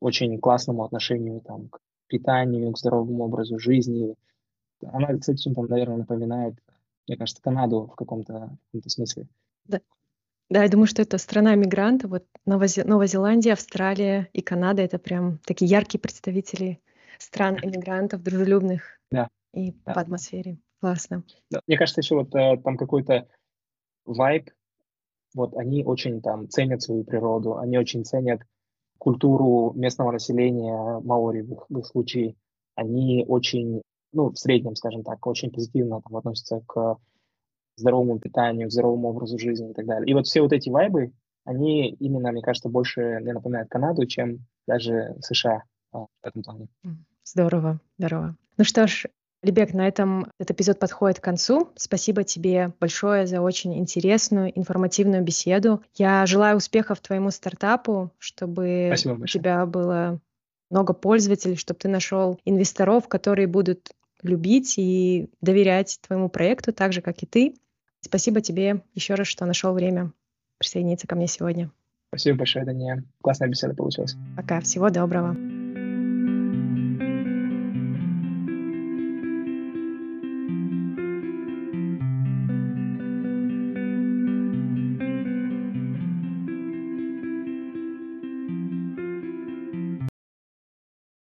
очень 0.00 0.38
классному 0.38 0.84
отношению 0.84 1.40
там, 1.40 1.68
к 1.68 1.80
питанию, 2.08 2.72
к 2.72 2.78
здоровому 2.78 3.24
образу 3.24 3.58
жизни. 3.58 4.16
Она, 4.84 5.16
кстати, 5.16 5.52
там, 5.52 5.66
наверное, 5.66 5.98
напоминает, 5.98 6.54
мне 7.06 7.16
кажется, 7.16 7.42
Канаду 7.42 7.88
в 7.92 7.94
каком-то, 7.94 8.56
каком 8.72 8.88
смысле. 8.88 9.26
Да. 9.64 9.80
Да, 10.52 10.64
я 10.64 10.68
думаю, 10.68 10.86
что 10.86 11.00
это 11.00 11.16
страна 11.16 11.54
мигрантов. 11.54 12.10
Вот 12.10 12.26
Новая, 12.44 12.68
Новая 12.84 13.06
Зеландия, 13.06 13.54
Австралия 13.54 14.28
и 14.34 14.42
Канада— 14.42 14.82
это 14.84 14.98
прям 14.98 15.38
такие 15.46 15.70
яркие 15.70 15.98
представители 15.98 16.78
стран 17.18 17.56
иммигрантов, 17.62 18.22
дружелюбных 18.22 18.82
да. 19.10 19.30
и 19.54 19.72
да. 19.72 19.94
по 19.94 20.00
атмосфере. 20.02 20.58
Классно. 20.78 21.24
Да. 21.50 21.60
Мне 21.66 21.78
кажется, 21.78 22.02
еще 22.02 22.16
вот 22.16 22.34
э, 22.34 22.58
там 22.58 22.76
какой-то 22.76 23.26
вайб, 24.04 24.50
вот 25.34 25.56
они 25.56 25.84
очень 25.84 26.20
там 26.20 26.50
ценят 26.50 26.82
свою 26.82 27.04
природу, 27.04 27.56
они 27.56 27.78
очень 27.78 28.04
ценят 28.04 28.42
культуру 28.98 29.72
местного 29.74 30.12
населения 30.12 31.00
маори 31.00 31.40
в 31.40 31.52
их, 31.52 31.66
в 31.70 31.78
их 31.78 31.86
случае. 31.86 32.36
Они 32.74 33.24
очень, 33.26 33.80
ну, 34.12 34.28
в 34.28 34.38
среднем, 34.38 34.76
скажем 34.76 35.02
так, 35.02 35.26
очень 35.26 35.50
позитивно 35.50 36.02
там, 36.02 36.14
относятся 36.14 36.60
к 36.66 36.98
здоровому 37.76 38.18
питанию, 38.18 38.68
к 38.68 38.72
здоровому 38.72 39.08
образу 39.08 39.38
жизни 39.38 39.70
и 39.70 39.74
так 39.74 39.86
далее. 39.86 40.10
И 40.10 40.14
вот 40.14 40.26
все 40.26 40.42
вот 40.42 40.52
эти 40.52 40.68
вайбы, 40.68 41.12
они 41.44 41.90
именно, 41.90 42.32
мне 42.32 42.42
кажется, 42.42 42.68
больше 42.68 43.18
мне 43.20 43.32
напоминают 43.32 43.68
Канаду, 43.68 44.06
чем 44.06 44.46
даже 44.66 45.16
США 45.20 45.64
а, 45.92 46.00
в 46.00 46.08
этом 46.22 46.42
плане. 46.42 46.68
Здорово, 47.24 47.80
здорово. 47.98 48.36
Ну 48.58 48.64
что 48.64 48.86
ж, 48.86 49.06
Лебек, 49.42 49.74
на 49.74 49.88
этом 49.88 50.30
этот 50.38 50.56
эпизод 50.56 50.78
подходит 50.78 51.18
к 51.18 51.24
концу. 51.24 51.70
Спасибо 51.74 52.22
тебе 52.22 52.72
большое 52.78 53.26
за 53.26 53.40
очень 53.40 53.76
интересную, 53.76 54.56
информативную 54.56 55.22
беседу. 55.22 55.82
Я 55.94 56.26
желаю 56.26 56.58
успехов 56.58 57.00
твоему 57.00 57.30
стартапу, 57.30 58.12
чтобы 58.18 58.92
у 58.92 59.26
тебя 59.26 59.66
было 59.66 60.20
много 60.70 60.92
пользователей, 60.92 61.56
чтобы 61.56 61.78
ты 61.78 61.88
нашел 61.88 62.38
инвесторов, 62.44 63.08
которые 63.08 63.48
будут 63.48 63.90
любить 64.22 64.74
и 64.78 65.28
доверять 65.40 65.98
твоему 66.06 66.28
проекту 66.28 66.72
так 66.72 66.92
же, 66.92 67.02
как 67.02 67.22
и 67.22 67.26
ты. 67.26 67.54
Спасибо 68.02 68.40
тебе 68.40 68.82
еще 68.94 69.14
раз, 69.14 69.26
что 69.26 69.46
нашел 69.46 69.72
время 69.72 70.12
присоединиться 70.58 71.06
ко 71.06 71.16
мне 71.16 71.26
сегодня. 71.26 71.70
Спасибо 72.08 72.38
большое, 72.38 72.64
Дания. 72.64 73.04
Классная 73.22 73.48
беседа 73.48 73.74
получилась. 73.74 74.16
Пока. 74.36 74.60
Всего 74.60 74.90
доброго. 74.90 75.34